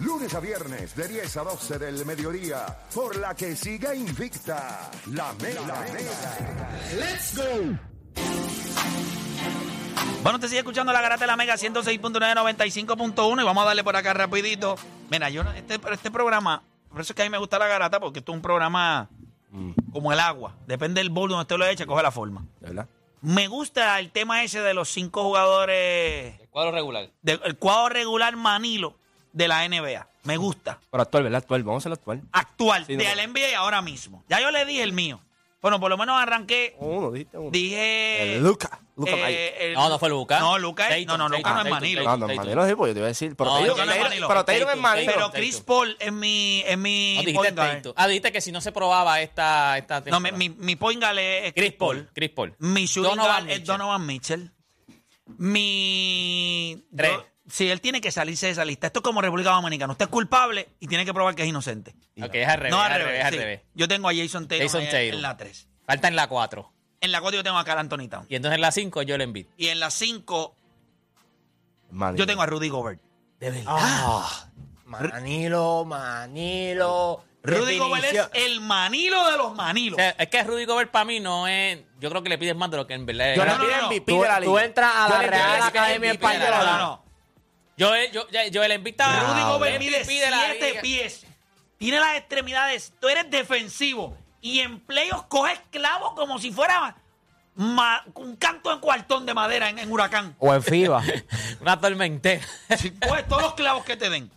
Lunes 0.00 0.32
a 0.34 0.40
viernes 0.40 0.94
de 0.94 1.08
10 1.08 1.36
a 1.38 1.42
12 1.44 1.78
del 1.78 2.04
mediodía. 2.06 2.66
Por 2.94 3.16
la 3.16 3.34
que 3.34 3.56
siga 3.56 3.94
invicta. 3.94 4.90
La 5.12 5.32
Mega. 5.34 5.84
Let's 6.96 7.36
go. 7.36 7.78
Bueno, 10.22 10.38
te 10.38 10.46
sigue 10.48 10.58
escuchando 10.60 10.92
la 10.92 11.00
garata 11.00 11.22
de 11.22 11.26
la 11.26 11.36
Mega 11.36 11.54
106.995.1 11.56 13.40
y 13.40 13.44
vamos 13.44 13.62
a 13.62 13.66
darle 13.66 13.82
por 13.84 13.96
acá 13.96 14.12
rapidito. 14.14 14.76
Mira, 15.10 15.30
yo 15.30 15.42
no- 15.42 15.52
este, 15.52 15.80
este 15.92 16.10
programa, 16.10 16.62
por 16.90 17.00
eso 17.00 17.12
es 17.12 17.16
que 17.16 17.22
a 17.22 17.24
mí 17.24 17.30
me 17.30 17.38
gusta 17.38 17.58
la 17.58 17.66
garata, 17.66 17.98
porque 17.98 18.20
esto 18.20 18.32
es 18.32 18.36
un 18.36 18.42
programa 18.42 19.08
como 19.92 20.12
el 20.12 20.20
agua. 20.20 20.54
Depende 20.66 21.00
del 21.00 21.10
bol 21.10 21.30
donde 21.30 21.42
usted 21.42 21.56
lo 21.56 21.66
eche, 21.66 21.86
coge 21.86 22.02
la 22.02 22.10
forma. 22.12 22.44
¿Verdad? 22.60 22.86
Me 23.22 23.48
gusta 23.48 23.98
el 23.98 24.12
tema 24.12 24.44
ese 24.44 24.60
de 24.60 24.74
los 24.74 24.88
cinco 24.90 25.24
jugadores, 25.24 26.38
El 26.40 26.48
cuadro 26.50 26.70
regular. 26.72 27.10
del 27.22 27.56
cuadro 27.58 27.88
regular 27.88 28.36
Manilo 28.36 28.96
de 29.38 29.48
la 29.48 29.66
NBA. 29.68 30.06
Me 30.24 30.36
gusta. 30.36 30.78
Pero 30.90 31.02
actual, 31.02 31.22
¿verdad? 31.22 31.38
Actual. 31.38 31.62
Vamos 31.62 31.80
a 31.80 31.82
hacerlo 31.82 31.94
actual. 31.94 32.22
Actual, 32.32 32.84
Sí, 32.86 32.96
de 32.96 33.04
no. 33.04 33.14
la 33.14 33.22
NBA 33.26 33.56
ahora 33.56 33.80
mismo. 33.82 34.24
Ya 34.28 34.40
yo 34.40 34.50
le 34.50 34.64
dije 34.66 34.82
el 34.82 34.92
mío. 34.92 35.20
Bueno, 35.62 35.80
por 35.80 35.90
lo 35.90 35.96
menos 35.98 36.20
arranqué, 36.20 36.76
Uno, 36.78 37.10
dijiste 37.10 37.36
uno. 37.36 37.50
dije... 37.50 38.34
El 38.36 38.44
Luca. 38.44 38.80
Luca 38.96 39.10
eh, 39.10 39.20
Magic. 39.20 39.38
el- 39.58 39.74
No, 39.74 39.88
no 39.88 39.98
fue 39.98 40.08
Luca. 40.08 40.38
No, 40.38 40.56
Luca 40.58 40.84
es- 40.88 41.04
Tatum, 41.06 41.18
no, 41.18 41.28
no, 41.28 41.36
Luca 41.36 41.50
no 41.50 41.56
es 41.58 41.64
Tatum, 41.64 41.70
Manilo. 41.70 42.02
No, 42.04 42.16
no, 42.16 42.26
Tatum. 42.26 42.36
Manilo 42.44 42.68
sí, 42.68 42.74
porque 42.76 42.90
yo 42.90 42.94
te 42.94 42.98
iba 43.00 43.06
a 43.06 43.08
decir. 43.08 43.34
Pero 43.36 43.50
No, 43.50 43.60
Tatum- 43.74 43.86
Manilo. 43.86 44.28
Pero 44.28 44.44
Tatum 44.44 44.60
es 44.60 44.66
Tatum, 44.66 44.80
Manilo. 44.82 45.06
Pero 45.12 45.26
Tatum. 45.26 45.40
Chris 45.40 45.60
Paul 45.60 45.96
es 45.98 46.12
mi, 46.12 46.62
es 46.66 46.78
mi 46.78 47.14
No, 47.16 47.20
dijiste 47.22 47.34
point 47.34 47.56
guard. 47.56 47.76
Tatum. 47.76 47.92
Ah, 47.96 48.06
dijiste 48.06 48.30
que 48.32 48.40
si 48.40 48.52
no 48.52 48.60
se 48.60 48.70
probaba 48.72 49.20
esta, 49.20 49.78
esta 49.78 49.96
No, 49.98 50.04
temporada. 50.04 50.36
mi, 50.36 50.48
mi, 50.48 50.54
mi 50.58 50.76
point 50.76 51.00
guard 51.02 51.18
es 51.18 51.52
Chris 51.54 51.72
Paul. 51.72 52.08
Chris 52.14 52.30
Paul. 52.30 52.54
Mi 52.58 52.86
shooting 52.86 53.10
Donovan 53.10 53.26
guard 53.26 53.38
es 53.50 53.58
Mitchell. 53.58 53.66
Donovan 53.66 54.06
Mitchell. 54.06 54.50
Mi... 55.38 56.84
Tres. 56.96 57.12
yo- 57.12 57.24
sí, 57.48 57.70
él 57.70 57.80
tiene 57.80 58.00
que 58.00 58.10
salirse 58.10 58.46
de 58.46 58.52
esa 58.52 58.64
lista. 58.64 58.86
Esto 58.88 59.00
es 59.00 59.02
como 59.02 59.20
República 59.20 59.50
Dominicana. 59.50 59.92
Usted 59.92 60.04
es 60.06 60.10
culpable 60.10 60.68
y 60.80 60.86
tiene 60.86 61.04
que 61.04 61.12
probar 61.14 61.34
que 61.34 61.42
es 61.42 61.48
inocente. 61.48 61.94
Ok, 62.22 62.34
es 62.34 62.48
al 62.48 62.58
revés. 62.58 62.70
no, 62.70 62.80
al 62.80 62.92
revés, 63.02 63.24
al 63.24 63.32
sí. 63.32 63.38
revés. 63.38 63.60
Yo 63.74 63.88
tengo 63.88 64.08
a 64.08 64.14
Jason 64.14 64.46
Taylor 64.48 64.68
Jason 64.68 64.82
en, 64.82 65.22
la 65.22 65.36
3. 65.36 65.68
Falta 65.86 66.08
en 66.08 66.16
la 66.16 66.26
4. 66.28 66.72
En 67.00 67.12
la 67.12 67.20
4 67.20 67.38
yo 67.38 67.44
tengo 67.44 67.58
a 67.58 67.64
Carl 67.64 67.78
Anthony 67.80 68.08
Town. 68.08 68.26
Y 68.28 68.36
entonces 68.36 68.56
en 68.56 68.60
la 68.60 68.70
5 68.72 69.02
yo 69.02 69.16
le 69.18 69.24
envidio. 69.24 69.50
Y 69.56 69.68
en 69.68 69.80
la 69.80 69.90
5 69.90 70.54
Manilo. 71.90 72.18
yo 72.22 72.26
tengo 72.26 72.42
a 72.42 72.46
Rudy 72.46 72.68
Gobert. 72.68 73.00
De 73.40 73.50
verdad. 73.50 73.64
Ah, 73.68 74.48
Manilo, 74.84 75.84
Manilo. 75.84 77.24
Rudy 77.42 77.78
Gobert 77.78 78.04
es 78.04 78.28
el 78.34 78.60
manilo 78.60 79.24
de 79.30 79.36
los 79.38 79.46
O 79.46 79.54
manilos. 79.54 79.96
sea, 79.96 80.10
es 80.10 80.28
que 80.28 80.42
Rudy 80.42 80.64
Gobert 80.64 80.90
para 80.90 81.04
mí 81.04 81.20
no 81.20 81.46
es. 81.46 81.78
Yo 82.00 82.10
creo 82.10 82.22
que 82.22 82.28
le 82.28 82.36
pides 82.36 82.56
más 82.56 82.70
de 82.70 82.76
lo 82.78 82.86
que 82.86 82.94
en 82.94 83.06
verdad 83.06 83.30
es. 83.30 83.36
Yo 83.36 83.44
no, 83.44 83.52
le 83.52 83.58
no, 83.58 83.64
pido 83.64 83.76
no. 83.80 83.86
MVP 83.88 84.12
Tú- 84.12 84.22
de 84.22 84.28
la 84.28 84.40
tú 84.40 84.58
entras 84.58 84.92
a 84.94 85.08
la 85.08 85.22
Real 85.22 85.62
Academia 85.62 86.10
Española. 86.12 86.50
no, 86.58 86.62
liga. 86.64 86.78
no. 86.78 87.07
Yo, 87.78 87.92
yo, 88.12 88.28
yo, 88.30 88.40
yo 88.50 88.62
el 88.64 88.72
invitado. 88.72 89.32
Rudy 89.32 89.42
Gobert 89.42 89.78
mide 89.78 90.00
MVP 90.00 90.14
de 90.20 90.30
la 90.30 90.44
7 90.50 90.68
liga. 90.70 90.82
pies. 90.82 91.26
Tiene 91.78 92.00
las 92.00 92.16
extremidades. 92.18 92.92
Tú 93.00 93.08
eres 93.08 93.30
defensivo. 93.30 94.16
Y 94.40 94.58
en 94.60 94.80
playoffs 94.80 95.24
coges 95.28 95.60
clavos 95.70 96.12
como 96.14 96.38
si 96.38 96.50
fuera 96.52 96.96
ma- 97.54 98.04
un 98.14 98.36
canto 98.36 98.72
en 98.72 98.80
cuartón 98.80 99.24
de 99.26 99.32
madera 99.34 99.68
en, 99.70 99.78
en 99.78 99.90
huracán. 99.90 100.34
O 100.38 100.52
en 100.52 100.62
FIBA. 100.62 101.02
Una 101.60 101.80
tormentera. 101.80 102.44
Si 102.76 102.90
coges 102.90 103.26
todos 103.28 103.42
los 103.42 103.54
clavos 103.54 103.84
que 103.84 103.96
te 103.96 104.10
den. 104.10 104.30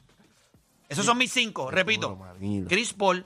Esos 0.88 1.06
son 1.06 1.18
mis 1.18 1.32
cinco. 1.34 1.72
Repito. 1.72 2.18
Chris 2.68 2.94
Paul. 2.94 3.26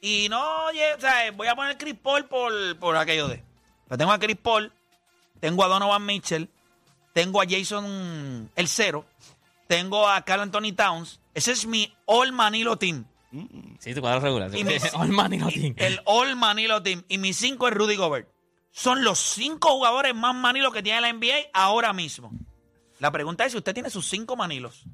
Y 0.00 0.28
no, 0.28 0.64
oye, 0.66 0.94
o 0.94 1.00
sea, 1.00 1.30
voy 1.32 1.46
a 1.46 1.54
poner 1.54 1.78
Chris 1.78 1.94
Paul 2.02 2.26
por, 2.26 2.52
por 2.78 2.96
aquello 2.96 3.28
de. 3.28 3.42
Pero 3.88 3.98
tengo 3.98 4.12
a 4.12 4.18
Chris 4.18 4.36
Paul, 4.36 4.72
tengo 5.40 5.64
a 5.64 5.68
Donovan 5.68 6.04
Mitchell, 6.04 6.48
tengo 7.12 7.40
a 7.40 7.44
Jason 7.48 8.50
el 8.54 8.68
cero, 8.68 9.04
tengo 9.66 10.08
a 10.08 10.22
Carl 10.22 10.42
Anthony 10.42 10.72
Towns. 10.74 11.20
Ese 11.34 11.52
es 11.52 11.66
mi 11.66 11.94
All 12.06 12.32
Manilo 12.32 12.76
Team. 12.76 13.04
Sí, 13.80 13.94
tu 13.94 14.00
cuadro 14.00 14.20
regular. 14.20 14.54
Y 14.54 14.64
All 14.94 15.08
Manilo 15.08 15.48
Team. 15.48 15.74
El 15.76 16.00
All 16.04 16.36
Manilo 16.36 16.82
Team. 16.82 17.02
Y 17.08 17.18
mi 17.18 17.32
cinco 17.32 17.68
es 17.68 17.74
Rudy 17.74 17.96
Gobert. 17.96 18.28
Son 18.70 19.04
los 19.04 19.18
cinco 19.18 19.70
jugadores 19.70 20.14
más 20.14 20.34
manilos 20.34 20.72
que 20.72 20.82
tiene 20.82 21.00
la 21.00 21.12
NBA 21.12 21.50
ahora 21.52 21.92
mismo. 21.92 22.32
La 22.98 23.10
pregunta 23.12 23.44
es 23.44 23.52
si 23.52 23.58
usted 23.58 23.74
tiene 23.74 23.90
sus 23.90 24.06
cinco 24.08 24.36
manilos. 24.36 24.84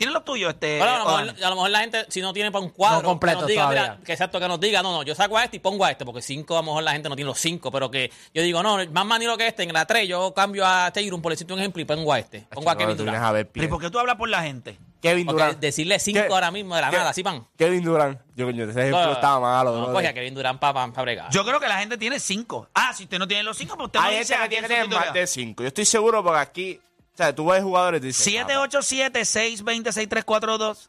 ¿Tiene 0.00 0.14
los 0.14 0.24
tuyos, 0.24 0.54
este? 0.54 0.78
Bueno, 0.78 0.94
a, 0.94 0.98
lo 0.98 1.04
mejor, 1.04 1.44
a 1.44 1.48
lo 1.50 1.54
mejor 1.56 1.70
la 1.70 1.80
gente, 1.80 2.06
si 2.08 2.22
no 2.22 2.32
tiene 2.32 2.50
para 2.50 2.64
un 2.64 2.70
cuadro, 2.70 3.02
No 3.02 3.08
completo 3.08 3.36
que 3.36 3.40
nos 3.42 3.48
diga, 3.48 3.62
todavía. 3.64 3.82
mira, 3.82 3.98
que 4.02 4.12
exacto, 4.12 4.40
que 4.40 4.48
nos 4.48 4.58
diga, 4.58 4.82
no, 4.82 4.92
no, 4.92 5.02
yo 5.02 5.14
saco 5.14 5.36
a 5.36 5.44
este 5.44 5.58
y 5.58 5.60
pongo 5.60 5.84
a 5.84 5.90
este, 5.90 6.06
porque 6.06 6.22
cinco, 6.22 6.54
a 6.54 6.60
lo 6.60 6.62
mejor 6.62 6.82
la 6.84 6.92
gente 6.92 7.10
no 7.10 7.16
tiene 7.16 7.28
los 7.28 7.38
cinco, 7.38 7.70
pero 7.70 7.90
que 7.90 8.10
yo 8.32 8.42
digo, 8.42 8.62
no, 8.62 8.78
más 8.92 9.04
manilo 9.04 9.36
que 9.36 9.46
este, 9.46 9.64
en 9.64 9.74
la 9.74 9.84
tres, 9.84 10.08
yo 10.08 10.32
cambio 10.32 10.64
a 10.66 10.90
Taylor, 10.90 11.20
por 11.20 11.32
decirte 11.32 11.52
un 11.52 11.58
ejemplo, 11.58 11.82
y 11.82 11.84
pongo 11.84 12.14
a 12.14 12.18
este. 12.18 12.46
Pongo 12.50 12.70
a 12.70 12.78
Kevin 12.78 12.96
Tú 12.96 13.02
vienes 13.02 13.20
Durant. 13.20 13.28
a 13.28 13.32
ver 13.32 13.50
¿Pero 13.50 13.66
¿y 13.66 13.68
por 13.68 13.78
qué 13.78 13.90
tú 13.90 13.98
hablas 13.98 14.16
por 14.16 14.30
la 14.30 14.40
gente? 14.42 14.78
Kevin 15.02 15.26
Porque 15.26 15.42
Durant. 15.42 15.60
decirle 15.60 15.98
cinco 15.98 16.20
¿Qué? 16.26 16.32
ahora 16.32 16.50
mismo 16.50 16.74
de 16.76 16.80
la 16.80 16.88
¿Qué? 16.90 16.96
nada, 16.96 17.10
así 17.10 17.22
van. 17.22 17.46
Kevin 17.58 17.84
Durant. 17.84 18.20
Yo, 18.36 18.46
coño, 18.46 18.64
ese 18.64 18.80
ejemplo 18.80 19.04
No, 19.04 19.12
estaba 19.12 19.38
malo. 19.38 19.70
No, 19.72 19.76
brother. 19.80 19.92
pues 19.94 20.06
a 20.08 20.12
Kevin 20.14 20.34
Durant 20.34 20.58
para 20.60 20.86
bregar. 20.86 21.30
Yo 21.30 21.44
creo 21.44 21.60
que 21.60 21.68
la 21.68 21.78
gente 21.78 21.98
tiene 21.98 22.18
cinco. 22.20 22.68
Ah, 22.74 22.94
si 22.94 23.04
usted 23.04 23.18
no 23.18 23.28
tiene 23.28 23.42
los 23.42 23.56
cinco, 23.56 23.76
pues 23.76 23.86
usted 23.86 24.00
no 24.00 24.10
dice 24.10 24.34
a 24.34 24.48
que 24.48 24.62
tiene 24.62 24.88
más 24.88 25.12
de 25.12 25.26
5. 25.26 25.62
Yo 25.62 25.68
estoy 25.68 25.84
seguro 25.84 26.22
porque 26.22 26.38
aquí, 26.38 26.80
o 27.12 27.16
sea, 27.16 27.34
tú 27.34 27.46
ves 27.46 27.62
jugadores 27.62 28.02
y 28.02 28.06
dices. 28.08 28.24
ah, 28.38 28.46
787-620-6342. 28.46 30.88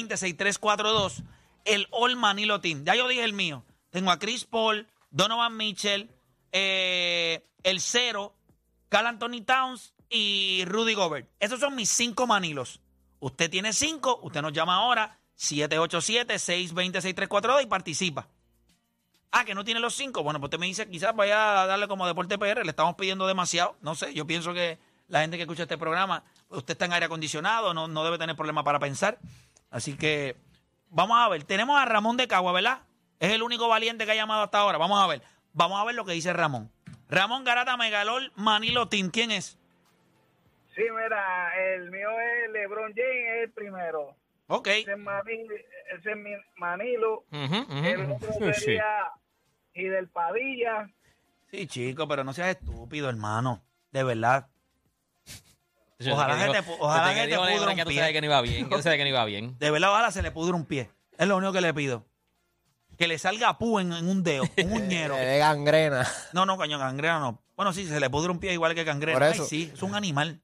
787-620-6342. 0.00 1.22
El 1.64 1.86
All 1.90 2.16
Manilo 2.16 2.60
Team. 2.60 2.84
Ya 2.84 2.94
yo 2.94 3.08
dije 3.08 3.24
el 3.24 3.32
mío. 3.32 3.64
Tengo 3.90 4.10
a 4.10 4.18
Chris 4.18 4.44
Paul, 4.44 4.86
Donovan 5.10 5.56
Mitchell, 5.56 6.10
eh, 6.52 7.44
el 7.62 7.80
Cero, 7.80 8.34
Carl 8.88 9.06
Anthony 9.06 9.42
Towns 9.44 9.94
y 10.08 10.64
Rudy 10.66 10.94
Gobert. 10.94 11.28
Esos 11.40 11.60
son 11.60 11.74
mis 11.74 11.88
cinco 11.90 12.26
manilos. 12.26 12.80
Usted 13.20 13.50
tiene 13.50 13.72
cinco, 13.72 14.18
usted 14.22 14.42
nos 14.42 14.52
llama 14.52 14.76
ahora 14.76 15.18
787-620-6342 15.38 17.62
y 17.62 17.66
participa. 17.66 18.28
Ah, 19.32 19.44
que 19.44 19.54
no 19.54 19.64
tiene 19.64 19.80
los 19.80 19.94
cinco. 19.94 20.22
Bueno, 20.22 20.40
pues 20.40 20.48
usted 20.48 20.58
me 20.58 20.66
dice, 20.66 20.88
quizás 20.88 21.14
vaya 21.14 21.62
a 21.62 21.66
darle 21.66 21.86
como 21.86 22.06
Deporte 22.06 22.36
PR, 22.36 22.64
le 22.64 22.70
estamos 22.70 22.96
pidiendo 22.96 23.26
demasiado. 23.26 23.76
No 23.80 23.94
sé, 23.94 24.12
yo 24.12 24.26
pienso 24.26 24.52
que 24.52 24.78
la 25.08 25.20
gente 25.20 25.36
que 25.36 25.42
escucha 25.44 25.62
este 25.62 25.78
programa, 25.78 26.24
usted 26.48 26.72
está 26.72 26.86
en 26.86 26.92
aire 26.92 27.06
acondicionado, 27.06 27.72
no, 27.74 27.86
no 27.88 28.04
debe 28.04 28.18
tener 28.18 28.34
problema 28.36 28.64
para 28.64 28.78
pensar. 28.78 29.18
Así 29.70 29.96
que 29.96 30.36
vamos 30.88 31.16
a 31.18 31.28
ver. 31.28 31.44
Tenemos 31.44 31.80
a 31.80 31.84
Ramón 31.84 32.16
de 32.16 32.26
Cagua, 32.26 32.52
¿verdad? 32.52 32.80
Es 33.20 33.32
el 33.32 33.42
único 33.42 33.68
valiente 33.68 34.04
que 34.04 34.12
ha 34.12 34.16
llamado 34.16 34.42
hasta 34.42 34.58
ahora. 34.58 34.78
Vamos 34.78 35.00
a 35.00 35.06
ver. 35.06 35.22
Vamos 35.52 35.80
a 35.80 35.84
ver 35.84 35.94
lo 35.94 36.04
que 36.04 36.12
dice 36.12 36.32
Ramón. 36.32 36.70
Ramón 37.08 37.44
Garata 37.44 37.76
Megalol 37.76 38.32
Manilo 38.34 38.88
Team. 38.88 39.10
¿Quién 39.10 39.30
es? 39.30 39.58
Sí, 40.74 40.82
mira, 40.82 41.52
el 41.74 41.90
mío 41.90 42.08
es 42.08 42.50
LeBron 42.52 42.92
James, 42.94 43.26
es 43.36 43.42
el 43.44 43.50
primero. 43.50 44.14
Ok. 44.46 44.68
Ese 44.68 44.92
es 44.92 44.98
Manilo, 46.56 47.24
ese 47.30 47.58
es. 47.58 47.98
El 47.98 48.12
otro 48.12 48.54
sería 48.54 49.12
y 49.74 49.84
del 49.84 50.08
Padilla. 50.08 50.90
Sí, 51.50 51.66
chico, 51.66 52.06
pero 52.08 52.22
no 52.24 52.32
seas 52.32 52.48
estúpido, 52.56 53.08
hermano. 53.08 53.62
De 53.92 54.02
verdad. 54.04 54.48
Yo 55.98 56.14
Ojalá 56.14 56.36
que 56.46 56.52
te 56.52 56.70
ojalá 56.78 57.14
que 57.14 57.28
te 57.28 57.36
pudra 57.36 57.70
un 57.70 57.76
que 57.76 57.82
tú 57.82 57.88
pie. 57.90 57.98
sabes 57.98 58.12
que 58.12 58.20
no 58.20 58.26
iba 58.26 58.40
bien, 58.40 58.68
que 58.68 58.76
tú 58.76 58.82
sabes 58.82 58.96
que 58.98 59.04
no 59.04 59.10
iba 59.10 59.24
bien. 59.26 59.56
De 59.58 59.70
verdad, 59.70 59.90
ojalá 59.90 60.10
se 60.10 60.22
le 60.22 60.30
pudre 60.30 60.54
un 60.54 60.64
pie. 60.64 60.90
Es 61.18 61.28
lo 61.28 61.36
único 61.36 61.52
que 61.52 61.60
le 61.60 61.74
pido. 61.74 62.06
Que 62.96 63.06
le 63.08 63.18
salga 63.18 63.58
pu 63.58 63.80
en, 63.80 63.92
en 63.92 64.08
un 64.08 64.22
dedo, 64.22 64.44
un 64.64 64.72
uñero. 64.82 65.14
Le 65.16 65.24
dé 65.24 65.38
gangrena. 65.38 66.06
No, 66.32 66.46
no, 66.46 66.56
coño, 66.56 66.78
cangrena 66.78 67.18
no. 67.18 67.42
Bueno, 67.56 67.72
sí, 67.74 67.86
se 67.86 68.00
le 68.00 68.08
pudre 68.08 68.30
un 68.30 68.38
pie 68.38 68.52
igual 68.54 68.74
que 68.74 68.84
cangrena. 68.84 69.14
Por 69.18 69.22
Ay, 69.24 69.32
eso. 69.34 69.44
sí, 69.44 69.70
es 69.74 69.82
un 69.82 69.94
animal. 69.94 70.40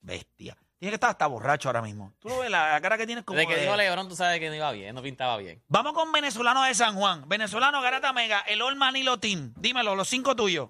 Bestia. 0.00 0.56
Tiene 0.78 0.90
que 0.90 0.96
estar 0.96 1.10
hasta 1.10 1.26
borracho 1.26 1.68
ahora 1.70 1.80
mismo. 1.80 2.12
Tú 2.20 2.28
lo 2.28 2.38
ves, 2.40 2.50
la 2.50 2.78
cara 2.82 2.98
que 2.98 3.06
tienes 3.06 3.24
como 3.24 3.38
Desde 3.38 3.48
que 3.48 3.56
de- 3.56 3.62
dijo 3.62 3.76
Lebron, 3.76 4.08
tú 4.08 4.14
sabes 4.14 4.38
que 4.40 4.48
no 4.48 4.54
iba 4.54 4.70
bien, 4.72 4.94
no 4.94 5.02
pintaba 5.02 5.38
bien. 5.38 5.62
Vamos 5.68 5.94
con 5.94 6.12
venezolano 6.12 6.62
de 6.64 6.74
San 6.74 6.94
Juan. 6.96 7.26
Venezolano 7.28 7.80
Garata 7.80 8.12
Mega, 8.12 8.40
el 8.40 8.60
All 8.60 8.76
Manilo 8.76 9.18
Team. 9.18 9.54
Dímelo, 9.56 9.94
los 9.94 10.06
cinco 10.08 10.36
tuyos. 10.36 10.68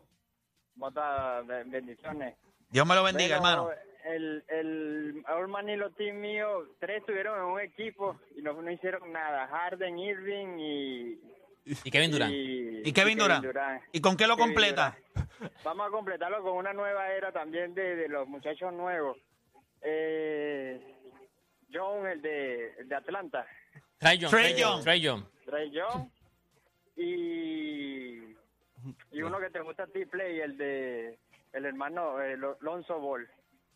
Bota 0.77 1.41
bendiciones. 1.67 2.37
Dios 2.69 2.87
me 2.87 2.95
lo 2.95 3.03
bendiga, 3.03 3.37
hermano. 3.37 3.71
El, 4.05 4.45
el 4.49 5.25
All 5.29 5.49
Manilo 5.49 5.91
Team 5.91 6.17
mío, 6.21 6.47
tres 6.79 7.01
estuvieron 7.01 7.39
en 7.39 7.45
un 7.45 7.61
equipo 7.61 8.21
y 8.37 8.43
no, 8.43 8.53
no 8.53 8.71
hicieron 8.71 9.13
nada. 9.13 9.49
Harden, 9.49 9.99
Irving 9.99 10.59
y... 10.61 11.21
Y 11.85 11.91
Kevin 11.91 12.13
Durant. 12.13 12.33
¿Y 12.33 12.93
Kevin 12.93 13.19
Durant? 13.19 13.45
¿Y 13.91 14.01
con 14.01 14.17
qué 14.17 14.29
lo 14.29 14.37
Kevin 14.37 14.51
completa? 14.55 14.97
Durant. 15.17 15.53
Vamos 15.65 15.89
a 15.89 15.91
completarlo 15.91 16.41
con 16.45 16.53
una 16.53 16.73
nueva 16.73 17.09
era 17.11 17.33
también 17.33 17.75
de, 17.75 17.97
de 17.97 18.09
los 18.09 18.29
muchachos 18.29 18.73
nuevos. 18.73 19.17
Eh, 19.83 20.81
John, 21.73 22.07
el 22.07 22.23
de, 22.23 22.75
el 22.79 22.89
de 22.89 22.95
Atlanta. 22.95 23.47
Trey 23.99 24.19
Young. 24.19 24.31
Trae 24.31 24.43
Trey 24.53 24.55
Young. 24.61 24.75
Young. 24.77 24.85
Trey 24.85 25.01
Young. 25.01 25.25
Trey 25.47 25.71
Young 25.71 26.11
y, 26.97 28.37
y 29.13 29.23
uno 29.23 29.39
que 29.39 29.51
te 29.51 29.61
gusta 29.61 29.85
a 29.85 29.87
ti, 29.87 30.05
Play, 30.07 30.41
el 30.41 30.57
de 30.57 31.19
el 31.53 31.65
hermano 31.65 32.21
eh, 32.21 32.37
Lo- 32.37 32.57
Lonzo 32.61 32.99
Ball. 32.99 33.29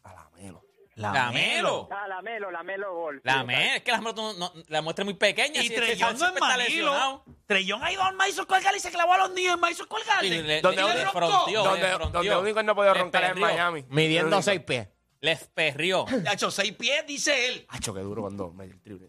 A 0.05 0.12
la 0.14 0.31
melo. 0.37 0.62
La 0.97 1.31
Melo. 1.31 1.88
Ah, 1.91 2.06
la 2.08 2.20
Melo, 2.20 2.50
la 2.50 2.62
Melo 2.62 2.93
Ball. 2.94 3.20
La 3.25 3.41
Sí, 3.41 3.44
me, 3.46 3.76
es 3.76 3.82
que 3.82 3.91
la, 3.93 3.99
no, 4.00 4.12
no- 4.35 4.53
la 4.69 4.82
muestra 4.82 5.03
es 5.03 5.06
muy 5.06 5.14
pequeña. 5.14 5.62
Y 5.62 5.69
si- 5.69 5.75
Trellón 5.75 6.19
no 6.19 6.26
es 6.26 6.41
Manilo. 6.41 7.25
Trellón 7.46 7.82
ha 7.82 7.91
ido 7.93 8.03
al 8.03 8.14
Square 8.44 8.62
Garden 8.62 8.76
y 8.79 8.81
se 8.81 8.91
clavó 8.91 9.14
a 9.14 9.19
los 9.19 9.31
niños 9.32 9.55
en 9.55 9.61
Madison 9.61 9.87
Square 9.87 10.05
Y 10.05 10.08
Garden. 10.08 10.46
le- 10.46 10.61
¿Dónde 10.61 10.76
le- 10.82 10.85
uno- 10.85 10.94
le 10.94 11.06
fronteó, 11.06 11.64
Donde, 11.64 11.81
le 11.82 11.94
fronteó. 11.94 12.23
donde 12.23 12.37
único 12.38 12.61
él 12.61 12.67
no 12.67 12.75
podía 12.75 12.93
roncar 12.94 13.25
es 13.25 13.31
en. 13.31 13.41
Miami. 13.41 13.85
Midiendo 13.88 14.37
El 14.37 14.43
seis 14.43 14.61
pies. 14.61 14.88
Les 15.20 15.44
perrió. 15.49 16.06
Ha 16.28 16.32
hecho 16.34 16.50
seis 16.50 16.72
pies, 16.72 17.06
dice 17.06 17.49
él. 17.49 17.67
Hacho, 17.69 17.93
qué 17.94 18.00
duro 18.00 18.22
cuando 18.22 18.52
me 18.52 18.64
el 18.64 18.81
triple. 18.81 19.08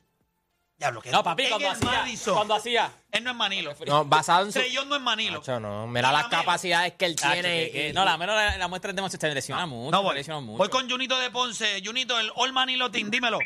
Diablo, 0.77 0.99
que 0.99 1.11
No, 1.11 1.23
papi, 1.23 1.47
cuando 1.47 1.69
hacía, 1.69 1.91
Madison. 1.91 2.33
cuando 2.33 2.55
hacía. 2.55 2.91
Él 3.11 3.23
no 3.23 3.29
es 3.29 3.35
Manilo. 3.35 3.73
No, 3.85 4.03
basado 4.03 4.45
en 4.47 4.51
su. 4.51 4.57
Trellón 4.59 4.89
no 4.89 4.95
es 4.95 5.01
Manilo. 5.01 5.41
No. 5.59 5.85
Mira 5.85 6.11
las 6.11 6.23
Lamelo. 6.23 6.41
capacidades 6.41 6.93
que 6.93 7.05
él 7.05 7.15
tiene. 7.15 7.41
que- 7.65 7.71
que- 7.71 7.89
y- 7.89 7.93
no, 7.93 8.03
la 8.03 8.17
menos 8.17 8.35
la, 8.35 8.57
la 8.57 8.67
muestra 8.67 8.89
es 8.89 8.95
demasiado. 8.95 9.21
Se 9.27 9.31
lesiona 9.33 9.67
mucho. 9.67 9.91
No 9.91 9.99
se 9.99 10.03
voy. 10.05 10.15
lesiona 10.15 10.39
mucho. 10.39 10.57
Voy 10.57 10.69
con 10.69 10.89
Junito 10.89 11.19
de 11.19 11.29
Ponce. 11.29 11.81
Junito, 11.85 12.19
el 12.19 12.31
All 12.35 12.51
Manilo 12.51 12.89
Team, 12.89 13.11
dímelo. 13.11 13.37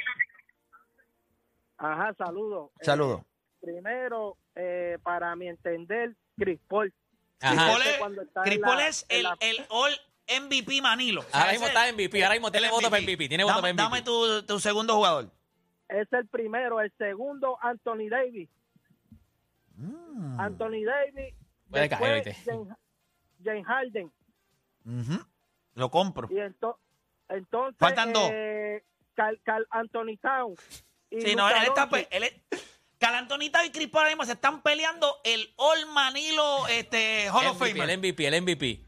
Ajá, 1.77 2.13
saludos. 2.17 2.71
Eh, 2.79 2.85
Saludos. 2.85 3.21
primero, 3.59 4.37
eh, 4.55 4.97
para 5.03 5.35
mi 5.35 5.49
entender, 5.49 6.15
Chris 6.37 6.59
Paul. 6.69 6.93
Ajá. 7.41 7.73
Ese 7.77 7.89
es, 7.91 7.97
cuando 7.97 8.21
está 8.21 8.41
Chris 8.43 8.55
en 8.55 8.61
Paul 8.61 8.77
la- 8.77 8.87
es 8.87 9.05
en 9.09 9.17
el, 9.17 9.23
la- 9.23 9.37
el 9.41 9.65
All 9.69 10.01
MVP 10.27 10.81
Manilo. 10.81 11.21
O 11.21 11.23
sea, 11.23 11.41
Ahora 11.41 11.51
mismo 11.53 11.67
está 11.67 11.91
MVP. 11.91 12.23
Ahora 12.23 12.35
mismo 12.35 12.51
tiene 12.51 12.69
voto 12.69 12.89
para 12.89 13.01
MVP. 13.01 13.27
Tiene 13.29 13.43
voto 13.43 13.55
dame, 13.61 13.73
para 13.75 13.83
dame 13.89 13.97
MVP. 14.01 14.05
tu, 14.05 14.43
tu 14.45 14.59
segundo 14.59 14.95
jugador. 14.95 15.31
Es 15.87 16.11
el 16.13 16.27
primero. 16.27 16.81
El 16.81 16.91
segundo, 16.97 17.57
Anthony 17.61 18.09
Davis. 18.09 18.49
Mm. 19.77 20.39
Anthony 20.39 20.83
Davis. 20.85 21.33
Puede 21.69 21.89
caer. 21.89 22.35
James, 23.43 23.65
Harden. 23.67 24.11
Ujú. 24.85 25.25
Lo 25.75 25.91
compro. 25.91 26.27
Y 26.31 26.35
ento- 26.35 26.77
entonces, 27.29 27.77
Faltan 27.77 28.13
dos. 28.13 28.29
eh, 28.33 28.83
Cal- 29.13 29.39
Cal 29.43 29.67
Anthony 29.71 30.17
Towns. 30.21 30.85
y 31.11 31.21
Sí, 31.21 31.35
no, 31.35 31.47
él 31.49 31.55
está. 31.67 31.89
Él 32.11 32.23
es, 32.23 32.33
Calantonita 32.97 33.63
y 33.65 33.71
Chris 33.71 33.89
Paul 33.89 34.03
ahora 34.03 34.11
mismo 34.11 34.25
se 34.25 34.31
están 34.33 34.61
peleando 34.61 35.17
el 35.25 35.53
All 35.57 35.85
Manilo 35.87 36.65
este, 36.69 37.29
Hall 37.29 37.45
of 37.47 37.59
Famer. 37.59 37.89
el 37.89 37.97
MVP, 37.99 38.25
el 38.27 38.41
MVP. 38.41 38.84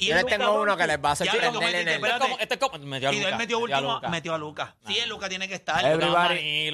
Y 0.00 0.06
Yo 0.06 0.14
les 0.14 0.26
tengo 0.26 0.62
uno 0.62 0.76
que 0.76 0.86
les 0.86 0.96
va 1.04 1.08
a 1.08 1.12
hacer 1.12 1.28
prender 1.28 1.74
en 1.74 1.88
el- 1.88 1.94
Este 1.94 2.06
es 2.08 2.18
como, 2.18 2.38
este 2.38 2.54
es 2.54 2.60
como, 2.60 2.78
metió 2.78 3.08
a 3.08 3.12
Y 3.12 3.22
él 3.22 3.36
metió 3.36 3.56
a 3.56 3.60
último, 3.60 4.00
metió 4.10 4.34
a 4.34 4.38
Lucas. 4.38 4.70
Sí, 4.86 4.96
el 4.96 5.08
Lucas 5.08 5.28
tiene 5.28 5.48
que 5.48 5.56
estar. 5.56 5.84
Everybody-. 5.84 6.70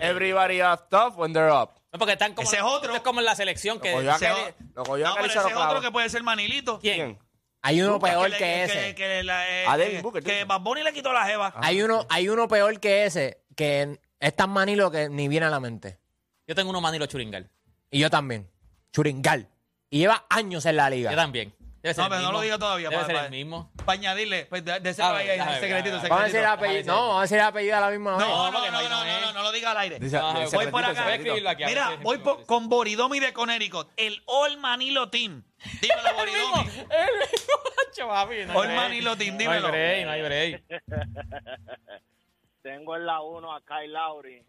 Everybody 0.00 0.62
up 0.62 0.88
top 0.88 1.18
when 1.18 1.32
they're 1.32 1.50
up. 1.52 1.70
No, 1.92 1.98
porque 1.98 2.12
están 2.12 2.34
como, 2.34 2.46
Ese 2.46 2.58
es 2.58 2.62
otro. 2.62 2.94
es 2.94 3.00
como 3.00 3.18
en 3.20 3.26
la 3.26 3.34
selección 3.34 3.80
que... 3.80 3.90
Lo 3.90 3.98
cogió 3.98 4.12
a 4.12 4.16
Ese 4.16 4.28
no, 4.28 4.84
pero 4.84 5.26
es 5.26 5.56
otro 5.56 5.80
que 5.80 5.90
puede 5.90 6.08
ser 6.08 6.22
Manilito. 6.22 6.78
¿Quién? 6.78 7.18
Hay 7.62 7.82
uno 7.82 7.94
Lucas, 7.94 8.10
peor 8.12 8.36
que 8.36 8.64
ese. 8.64 8.80
Que, 8.80 8.94
que 8.94 9.22
la, 9.24 9.50
eh, 9.50 9.66
A 9.66 9.76
Devin 9.76 10.00
Booker, 10.02 10.22
que. 10.22 10.44
Bad 10.44 10.60
Bunny 10.60 10.82
le 10.84 10.92
quitó 10.92 11.12
la 11.12 11.26
jeva. 11.26 11.52
Hay 11.56 11.82
uno, 11.82 12.06
hay 12.08 12.28
uno 12.28 12.46
peor 12.46 12.78
que 12.78 13.04
ese, 13.04 13.42
que 13.56 13.98
es 14.20 14.36
tan 14.36 14.50
manilo 14.50 14.90
que 14.90 15.08
ni 15.08 15.26
viene 15.26 15.46
a 15.46 15.50
la 15.50 15.58
mente. 15.58 15.98
Yo 16.46 16.54
tengo 16.54 16.70
uno 16.70 16.80
Manilo 16.80 17.06
Churingal. 17.06 17.50
Y 17.90 17.98
yo 17.98 18.08
también. 18.10 18.48
Churingal. 18.92 19.48
Y 19.90 19.98
lleva 19.98 20.24
años 20.30 20.66
en 20.66 20.76
la 20.76 20.88
liga. 20.88 21.10
Yo 21.10 21.16
también. 21.16 21.52
Debe 21.82 21.94
ser 21.94 22.02
No, 22.02 22.04
el 22.06 22.10
pero 22.10 22.22
no 22.22 22.28
mismo. 22.28 22.32
lo 22.32 22.40
diga 22.40 22.58
todavía. 22.58 22.88
Debe 22.90 23.00
pa- 23.02 23.06
ser 23.06 23.16
el 23.16 23.30
mismo. 23.30 23.70
Para 23.84 23.92
añadirle, 23.92 24.46
pues 24.46 24.64
de, 24.64 24.80
de 24.80 24.90
ese 24.90 25.00
A 25.02 25.12
ver, 25.12 25.20
ahí, 25.22 25.28
ahí, 25.28 25.32
déjame 25.38 25.50
ver, 25.52 25.60
secretito, 25.60 25.94
déjame 25.94 26.02
ver. 26.02 26.10
Vamos 26.10 26.20
a 26.20 26.24
decir 26.26 26.40
secretito. 26.40 26.52
apellido. 26.64 26.74
Parece- 26.74 26.88
No, 26.88 27.06
vamos 27.08 27.18
a 27.18 27.22
decir 27.22 27.40
apellido 27.40 27.76
a 27.76 27.80
la 27.80 27.90
misma 27.90 28.16
vez. 28.16 28.26
No, 28.26 28.46
no, 28.46 28.52
porque 28.52 28.70
no, 28.70 28.82
no, 28.82 28.88
no, 28.88 28.88
no 28.88 29.04
no, 29.04 29.28
es. 29.28 29.34
no, 29.34 29.42
lo 29.44 29.52
diga 29.52 29.70
al 29.70 29.76
aire. 29.78 29.98
Dice- 30.00 30.16
Ah, 30.16 30.34
dice 30.40 30.56
voy 30.56 30.66
por 30.66 30.82
acá. 30.84 30.92
Voy 30.92 31.00
a 31.00 31.04
secretito. 31.04 31.12
escribirlo 31.14 31.50
aquí. 31.50 31.62
a 31.62 31.66
ver 31.66 31.74
Mira, 31.76 31.88
si- 31.90 32.02
voy 32.02 32.18
por- 32.18 32.46
con 32.46 32.68
Boridomi 32.68 33.20
de 33.20 33.32
Connecticut, 33.32 33.88
el 33.96 34.22
All 34.26 34.56
Manilo 34.58 35.08
Team. 35.08 35.44
Dímelo, 35.80 36.14
Boridomi. 36.16 36.68
El 36.68 37.18
mismo, 37.20 37.54
macho, 37.76 38.08
papi, 38.08 38.34
no 38.46 38.52
hay 38.52 38.56
All 38.58 38.66
break. 38.66 38.76
Manilo 38.76 39.16
Team, 39.16 39.28
No 39.34 39.38
hay 39.40 39.46
dímelo. 39.46 39.68
break, 39.68 40.04
no 40.06 40.10
hay 40.12 40.22
break. 40.22 40.64
Tengo 42.62 42.96
en 42.96 43.06
la 43.06 43.20
1 43.20 43.54
a 43.54 43.60
Kyle 43.64 43.92
Lowry. 43.92 44.44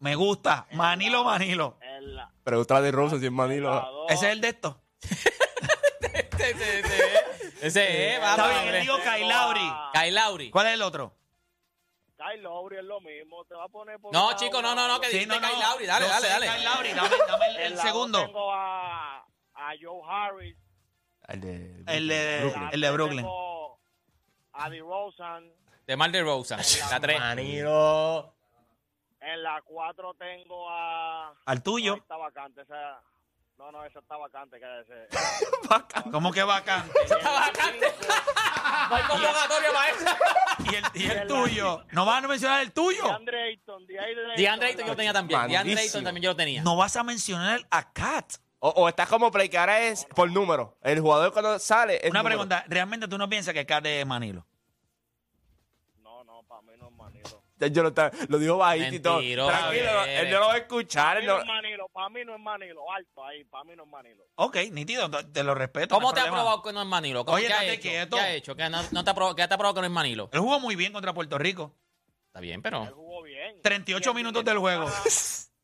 Me 0.00 0.14
gusta. 0.14 0.66
Manilo, 0.72 1.24
Manilo. 1.24 1.78
En 1.80 2.14
la, 2.16 2.30
Pregúntale 2.44 2.84
de 2.86 2.92
Rosen 2.92 3.18
si 3.18 3.24
es 3.24 3.30
en 3.30 3.36
la 3.36 3.42
Manilo. 3.42 3.70
dos, 3.72 4.10
Ese 4.10 4.26
es 4.26 4.32
el 4.32 4.40
de 4.40 4.48
esto. 4.48 4.80
Ese, 6.48 6.50
ese, 6.50 6.78
ese, 6.80 7.66
ese 7.66 8.08
es, 8.08 8.14
Está 8.14 8.36
vamos, 8.36 8.62
bien, 8.62 8.74
él 8.74 8.80
dijo 8.82 8.96
Kyle 8.98 9.28
Lowry. 9.28 9.72
Kyle 9.92 10.14
Lowry. 10.14 10.50
¿Cuál 10.50 10.66
es 10.68 10.74
el 10.74 10.82
otro? 10.82 11.12
Kyle 12.16 12.42
Lowry 12.42 12.76
es 12.78 12.84
lo 12.84 13.00
mismo. 13.00 13.44
Te 13.44 13.54
va 13.54 13.64
a 13.64 13.68
poner 13.68 13.98
por 14.00 14.12
No, 14.12 14.34
chico, 14.36 14.62
no, 14.62 14.74
no, 14.74 14.86
no, 14.88 15.00
que 15.00 15.08
Sí, 15.08 15.18
dijiste 15.18 15.34
no, 15.34 15.40
no. 15.40 15.48
Kyle 15.48 15.60
Lowry. 15.60 15.86
Dale, 15.86 16.04
Yo 16.06 16.10
dale, 16.10 16.26
sé, 16.26 16.32
dale. 16.32 16.46
Kyle 16.46 16.64
Lowry, 16.64 16.92
dame, 16.94 17.16
dame 17.26 17.46
el, 17.46 17.56
el 17.72 17.78
segundo. 17.78 18.24
Tengo 18.26 18.52
a, 18.52 19.16
a 19.54 19.72
Joe 19.80 20.00
Harris. 20.08 20.56
El 21.28 21.40
de, 21.40 21.84
El 21.86 22.08
de, 22.08 22.40
Brooklyn. 22.40 22.68
el 22.72 22.80
de 22.80 22.90
Brooklyn. 22.90 23.18
Tengo 23.24 23.78
a 24.52 24.70
DeRozan. 24.70 25.52
De 25.86 25.96
Mar 25.96 26.10
de 26.10 26.22
Rosa. 26.22 26.58
La 26.90 27.00
3. 27.00 27.18
Manilo. 27.20 28.34
En 29.20 29.42
la 29.42 29.60
4 29.62 30.14
tengo 30.14 30.68
a... 30.70 31.34
Al 31.44 31.62
tuyo. 31.62 31.94
Ahí 31.94 31.98
está 32.00 32.16
vacante. 32.16 32.62
Esa... 32.62 33.00
No, 33.58 33.72
no, 33.72 33.84
esa 33.84 33.98
está 33.98 34.16
vacante. 34.16 34.58
Que 34.60 34.80
ese... 34.80 35.08
¿Cómo 36.12 36.30
que 36.32 36.42
bacán? 36.44 36.88
Está 37.02 37.16
vacante. 37.30 37.86
No 38.88 38.94
hay 38.96 39.02
convocatoria 39.02 39.72
para 39.72 39.90
eso. 39.90 40.04
Y 40.70 40.74
el, 40.76 40.84
y 40.94 41.10
el 41.10 41.26
tuyo. 41.26 41.84
¿No 41.90 42.06
vas 42.06 42.22
a 42.24 42.28
mencionar 42.28 42.62
el 42.62 42.72
tuyo? 42.72 43.04
DeAndre 43.04 43.42
Ayton. 43.42 43.86
DeAndre 44.36 44.68
Ayton 44.68 44.84
yo 44.86 44.92
lo 44.92 44.96
tenía 44.96 45.12
también. 45.12 45.48
DeAndre. 45.48 45.80
Ayton 45.80 46.04
también 46.04 46.22
yo 46.22 46.30
lo 46.30 46.36
tenía. 46.36 46.62
No 46.62 46.76
vas 46.76 46.94
a 46.96 47.02
mencionar 47.02 47.66
a 47.70 47.92
Kat. 47.92 48.34
O, 48.60 48.70
o 48.70 48.88
estás 48.88 49.08
como 49.08 49.30
Play, 49.30 49.48
que 49.48 49.58
ahora 49.58 49.80
es 49.82 50.04
por 50.04 50.30
número. 50.30 50.76
El 50.82 51.00
jugador 51.00 51.32
cuando 51.32 51.58
sale 51.58 51.96
es 51.96 52.10
Una 52.10 52.20
número. 52.20 52.36
pregunta. 52.36 52.64
¿Realmente 52.68 53.06
tú 53.08 53.18
no 53.18 53.28
piensas 53.28 53.54
que 53.54 53.66
Kat 53.66 53.84
es 53.86 54.06
Manilo? 54.06 54.46
No, 56.02 56.22
no, 56.24 56.42
para 56.44 56.62
mí 56.62 56.68
no 56.68 56.74
es 56.74 56.77
Manilo. 56.77 56.77
Ya 56.77 56.77
Yo 57.72 57.82
lo, 57.82 57.88
está- 57.88 58.12
lo 58.28 58.38
dijo 58.38 58.56
bajito 58.56 58.94
y 58.94 59.00
todo. 59.00 59.18
Tranquilo, 59.48 60.04
él 60.04 60.30
no 60.30 60.38
lo 60.40 60.46
va 60.46 60.54
a 60.54 60.58
escuchar. 60.58 61.16
Para 61.16 61.18
él 61.18 61.26
mí 61.26 61.26
no- 61.26 61.38
es 61.40 61.46
Manilo. 61.46 61.88
Para 61.88 62.08
mí 62.08 62.24
no 62.24 62.34
es 62.36 62.40
Manilo. 62.40 62.92
Alto 62.92 63.24
ahí. 63.24 63.44
Para 63.44 63.64
mí 63.64 63.72
no 63.76 63.82
es 63.82 63.88
Manilo. 63.90 64.24
Ok, 64.36 64.56
nítido, 64.70 65.10
te 65.10 65.24
te 65.24 65.42
lo 65.42 65.54
respeto. 65.56 65.94
¿Cómo 65.96 66.08
no 66.08 66.14
te 66.14 66.20
ha 66.20 66.24
problema. 66.24 66.42
probado 66.44 66.62
que 66.62 66.72
no 66.72 66.82
es 66.82 66.86
Manilo? 66.86 67.24
¿Cómo, 67.24 67.36
Oye, 67.36 67.48
¿Qué 67.48 67.52
ha 67.52 67.64
hecho? 67.64 67.82
quieto. 67.82 68.16
¿Qué 68.16 68.22
ha 68.22 68.32
hecho? 68.32 68.54
¿Qué, 68.54 68.68
no, 68.70 68.78
no 68.92 69.02
te 69.02 69.10
ha 69.10 69.14
probado, 69.14 69.34
¿Qué 69.34 69.48
te 69.48 69.54
ha 69.54 69.58
probado 69.58 69.74
que 69.74 69.80
no 69.80 69.86
es 69.86 69.92
Manilo? 69.92 70.30
Él 70.32 70.38
jugó 70.40 70.60
muy 70.60 70.76
bien 70.76 70.92
contra 70.92 71.12
Puerto 71.12 71.36
Rico. 71.36 71.74
Está 72.28 72.38
bien, 72.40 72.56
Él 72.56 72.62
pero... 72.62 72.86
jugó 72.94 73.22
bien. 73.22 73.60
38 73.60 74.08
Y 74.08 74.12
el- 74.12 74.16
minutos 74.16 74.44
del 74.44 74.58
juego. 74.58 74.86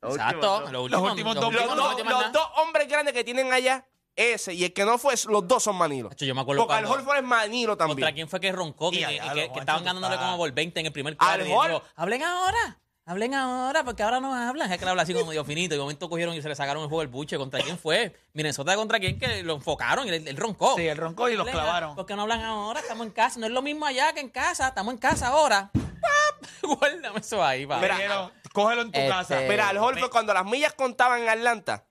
Exacto. 0.03 0.65
Los 0.73 0.73
últimos, 0.73 0.73
los 0.73 0.91
dos 0.91 0.91
Los, 0.91 1.11
últimos 1.13 1.35
dos- 1.37 1.55
los 1.55 2.05
nada. 2.05 2.29
dos 2.31 2.49
hombres 2.57 2.89
grandes 2.89 3.15
que 3.15 3.23
tienen 3.25 3.53
allá, 3.53 3.87
ese 4.17 4.55
y 4.55 4.65
el 4.65 4.73
que 4.73 4.85
no 4.85 4.97
fue, 4.99 5.15
los 5.29 5.47
dos 5.49 5.63
son 5.63 5.77
Manilo. 5.77 6.09
Hacho, 6.11 6.25
Yo 6.25 6.35
me 6.35 6.41
acuerdo 6.43 6.63
Porque 6.63 6.75
Al 6.79 6.85
cuando- 6.87 6.99
Horford 7.01 7.17
es 7.19 7.25
Manilo 7.25 7.73
¿Contra 7.77 7.87
también. 7.89 8.15
quién 8.15 8.29
fue 8.29 8.41
que 8.41 8.53
roncó? 8.53 8.91
Que, 8.91 8.97
Y 8.97 9.01
que- 9.01 9.07
allá, 9.07 9.23
que- 9.23 9.29
lo 9.29 9.35
que 9.35 9.41
Juancho, 9.49 9.61
estaban 9.61 9.85
ganándole 9.85 10.17
como 10.17 10.37
por 10.37 10.53
20 10.53 10.81
en 10.81 10.87
el 10.87 10.93
primer 10.93 11.17
Al 11.19 11.27
cuarto. 11.27 11.45
y 11.47 11.53
Hor- 11.53 11.69
dijo, 11.69 11.83
hablen 11.97 12.23
ahora, 12.23 12.79
hablen 13.07 13.35
ahora, 13.35 13.85
porque 13.85 14.03
ahora 14.03 14.21
no 14.21 14.35
hablan. 14.35 14.71
Es 14.73 14.79
que 14.79 14.85
le 14.85 14.91
habla 14.93 15.03
así 15.03 15.13
como 15.13 15.27
medio 15.27 15.45
finito. 15.45 15.75
Y 15.75 15.79
de 15.79 15.83
momento 15.83 16.09
cogieron 16.09 16.35
y 16.35 16.41
se 16.43 16.49
le 16.49 16.55
sacaron 16.55 16.83
el 16.83 16.89
juego 16.89 17.01
del 17.01 17.09
buche. 17.09 17.37
¿Contra 17.37 17.61
quién 17.61 17.77
fue? 17.79 18.15
Minnesota 18.33 18.77
contra 18.77 18.99
quién 19.01 19.19
que 19.19 19.43
lo 19.43 19.55
enfocaron 19.55 20.07
y 20.07 20.11
él, 20.11 20.27
él 20.29 20.37
roncó. 20.37 20.75
Sí, 20.77 20.87
él 20.87 20.97
roncó 20.97 21.29
y 21.29 21.33
los 21.35 21.41
Hablen, 21.47 21.55
clavaron. 21.63 21.95
¿Por 21.97 22.07
qué 22.07 22.15
no 22.17 22.23
hablan 22.23 22.41
ahora? 22.43 22.81
Estamos 22.81 23.07
en 23.07 23.13
casa. 23.13 23.39
No 23.41 23.47
es 23.47 23.53
lo 23.53 23.63
mismo 23.63 23.85
allá 23.85 24.13
que 24.13 24.21
en 24.21 24.31
casa. 24.31 24.69
Estamos 24.69 24.95
en 24.95 24.99
casa 24.99 25.29
ahora. 25.29 25.71
¡Pap! 25.73 26.49
Guárdame 26.81 27.19
eso 27.21 27.45
ahí, 27.45 27.67
pa. 27.67 27.79
Mira, 27.79 27.97
Pero, 27.99 28.31
cógelo 28.53 28.83
en 28.83 28.93
tu 28.93 28.99
Este- 28.99 29.11
casa. 29.11 29.41
Mira, 29.49 29.69
Al 29.69 29.77
Horford 29.79 30.11
cuando 30.11 30.33
las 30.33 30.45
millas 30.47 30.73
contaban 30.75 31.23
en 31.23 31.29
Atlanta, 31.29 31.85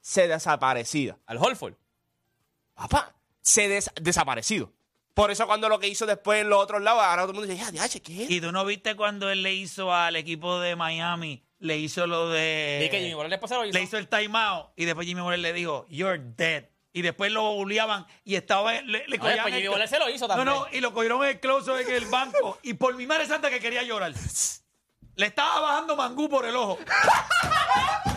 se 0.00 0.28
desaparecía. 0.28 1.18
Al 1.26 1.38
Holford. 1.38 1.74
Papá, 2.74 3.14
se 3.40 3.68
des- 3.68 3.90
desaparecido. 4.00 4.72
Por 5.14 5.30
eso 5.30 5.46
cuando 5.46 5.68
lo 5.68 5.78
que 5.78 5.88
hizo 5.88 6.06
después 6.06 6.40
en 6.40 6.48
los 6.48 6.62
otros 6.62 6.80
lados, 6.80 7.02
ahora 7.02 7.22
todo 7.22 7.32
el 7.32 7.36
mundo 7.38 7.52
dice, 7.52 7.62
ya, 7.64 7.70
diache, 7.70 8.00
¿qué 8.00 8.24
es? 8.24 8.30
¿Y 8.30 8.40
tú 8.40 8.52
no 8.52 8.64
viste 8.64 8.94
cuando 8.96 9.28
él 9.30 9.42
le 9.42 9.52
hizo 9.52 9.92
al 9.92 10.16
equipo 10.16 10.60
de 10.60 10.76
Miami? 10.76 11.42
Le 11.58 11.76
hizo 11.76 12.06
lo 12.06 12.30
de... 12.30 12.84
Y 12.86 12.90
que 12.90 13.00
Jimmy 13.00 13.12
Butler 13.14 13.30
después 13.32 13.50
se 13.50 13.56
lo 13.56 13.66
hizo. 13.66 13.74
le 13.76 13.82
hizo 13.84 13.98
el 13.98 14.08
timeout 14.08 14.68
y 14.76 14.86
después 14.86 15.06
Jimmy 15.06 15.20
Butler 15.20 15.40
le 15.40 15.52
dijo, 15.52 15.84
you're 15.90 16.18
dead. 16.36 16.64
Y 16.92 17.02
después 17.02 17.30
lo 17.32 17.52
bulleaban 17.54 18.06
y 18.24 18.36
estaba... 18.36 18.72
Le, 18.80 19.06
le 19.08 19.18
No, 19.18 19.24
después 19.26 19.36
el- 19.46 19.52
Jimmy 19.54 19.68
Butler 19.68 19.88
se 19.88 19.98
lo 19.98 20.08
hizo 20.08 20.26
No, 20.26 20.34
también. 20.36 20.56
no, 20.56 20.66
y 20.72 20.80
lo 20.80 20.94
cogieron 20.94 21.22
en 21.24 21.30
el 21.30 21.40
close 21.40 21.70
en 21.82 21.90
el 21.90 22.06
banco. 22.06 22.58
y 22.62 22.74
por 22.74 22.94
mi 22.94 23.06
madre 23.06 23.26
santa 23.26 23.50
que 23.50 23.60
quería 23.60 23.82
llorar. 23.82 24.14
Le 25.16 25.26
estaba 25.26 25.60
bajando 25.60 25.96
mangú 25.96 26.30
por 26.30 26.46
el 26.46 26.56
ojo. 26.56 26.78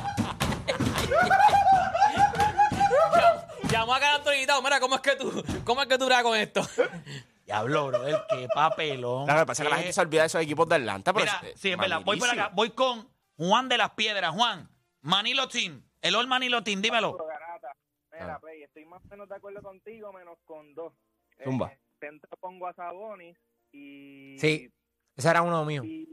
Llamó 3.74 3.96
a 3.96 4.00
Carl 4.00 4.16
Anthony 4.18 4.62
Mira, 4.64 4.80
¿cómo 4.80 4.96
es 4.96 5.02
que 5.02 5.16
tú, 5.16 5.44
cómo 5.66 5.82
es 5.82 5.88
que 5.88 5.98
tú 5.98 6.06
eras 6.06 6.22
con 6.24 6.38
esto? 6.38 6.62
Diablo, 7.46 7.88
brother, 7.88 8.22
qué 8.30 8.48
papelón. 8.54 9.26
Claro, 9.26 9.40
lo 9.40 9.46
que 9.46 9.48
pasa 9.48 9.64
es 9.64 9.68
que 9.68 9.72
la 9.72 9.78
gente 9.78 9.94
se 9.94 10.02
olvida 10.02 10.22
de 10.22 10.28
esos 10.28 10.42
equipos 10.42 10.70
de 10.70 10.76
Atlanta. 10.76 11.12
Pero 11.12 11.26
Mira, 11.26 11.50
es- 11.52 11.60
sí, 11.60 11.72
es 11.72 11.78
verdad. 11.78 12.02
Voy 12.06 12.18
por 12.20 12.30
acá. 12.30 12.52
Voy 12.54 12.70
con 12.70 13.10
Juan 13.36 13.68
de 13.68 13.78
las 13.78 13.90
Piedras. 13.92 14.32
Juan, 14.34 14.70
Manilo 15.02 15.48
Team. 15.48 15.84
El 16.02 16.16
All 16.16 16.28
Manilo 16.28 16.64
Team, 16.64 16.82
dímelo. 16.82 17.18
Garata. 17.18 17.76
Mira, 18.12 18.36
Ah. 18.36 18.40
Play, 18.40 18.62
estoy 18.64 18.86
más 18.86 19.04
o 19.04 19.08
menos 19.10 19.28
de 19.28 19.36
acuerdo 19.36 19.62
contigo, 19.62 20.14
menos 20.14 20.38
con 20.46 20.74
dos. 20.76 20.94
Zumba. 21.44 21.70
Eh, 21.74 21.80
centro 22.00 22.30
pongo 22.40 22.68
a 22.68 22.74
Sabonis 22.74 23.36
y... 23.72 24.38
Sí. 24.40 24.72
Ese 25.18 25.30
era 25.30 25.42
uno 25.42 25.66
mío. 25.66 25.84
y- 25.84 26.08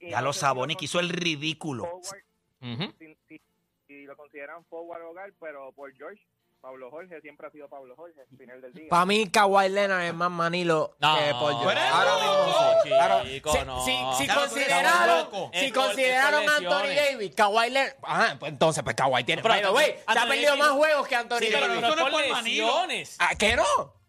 y 0.00 0.10
Ya 0.10 0.20
lo 0.20 0.32
Sabonis 0.32 0.76
que 0.76 0.84
hizo 0.86 0.98
el 1.00 1.08
ridículo. 1.10 1.84
forward, 1.84 2.94
si- 3.28 3.40
si 3.86 4.04
lo 4.04 4.16
consideran 4.16 4.64
forward 4.66 5.02
hogar, 5.02 5.32
pero 5.40 5.72
por 5.72 5.94
George, 5.96 6.22
Pablo 6.60 6.90
Jorge 6.90 7.20
siempre 7.20 7.46
ha 7.46 7.50
sido 7.50 7.68
Pablo 7.68 7.94
Jorge, 7.96 8.20
al 8.20 8.36
final 8.36 8.60
del 8.60 8.72
día. 8.72 8.88
Para 8.90 9.06
mí, 9.06 9.30
Kawhi 9.30 9.68
Leonard 9.68 10.02
es 10.02 10.14
más 10.14 10.30
Manilo 10.30 10.96
No, 10.98 11.16
que 11.16 11.30
Paul 11.32 11.52
¿tú 11.52 11.58
George. 11.60 11.78
eres 11.80 11.92
Ahora 11.92 12.14
mismo 12.16 12.80
sí. 12.82 12.92
Ahora- 12.92 13.22
chico, 13.22 13.52
si, 13.52 13.64
no. 13.64 13.84
si- 13.84 13.90
si 14.18 14.26
Ya 14.26 14.34
lo 14.34 14.40
consideraron, 14.40 15.18
loco. 15.18 15.50
si 15.54 15.70
consideraron 15.72 16.48
a 16.48 16.56
Anthony. 16.56 16.94
Davis, 16.94 17.34
Kawhi 17.36 17.70
Leonard, 17.70 17.94
ajá, 18.02 18.36
pues 18.40 18.52
entonces 18.52 18.82
pues 18.82 18.96
Kawhi 18.96 19.24
tiene. 19.24 19.40
Pero 19.42 19.54
Anthony 19.54 19.76
se 19.78 20.02
ha 20.06 20.14
Davis- 20.14 20.28
perdido 20.30 20.56
más 20.56 20.70
juegos 20.70 21.08
que 21.08 21.14
Anthony 21.16 21.38
Sí, 21.38 21.48
pero 21.52 21.68
Davis. 21.68 21.84
eso 21.84 21.96
no 21.96 22.06
es 22.06 22.12
por 22.12 22.22
lesiones. 22.44 23.16
¿Ah, 23.20 23.30
qué 23.38 23.56
no? 23.56 23.64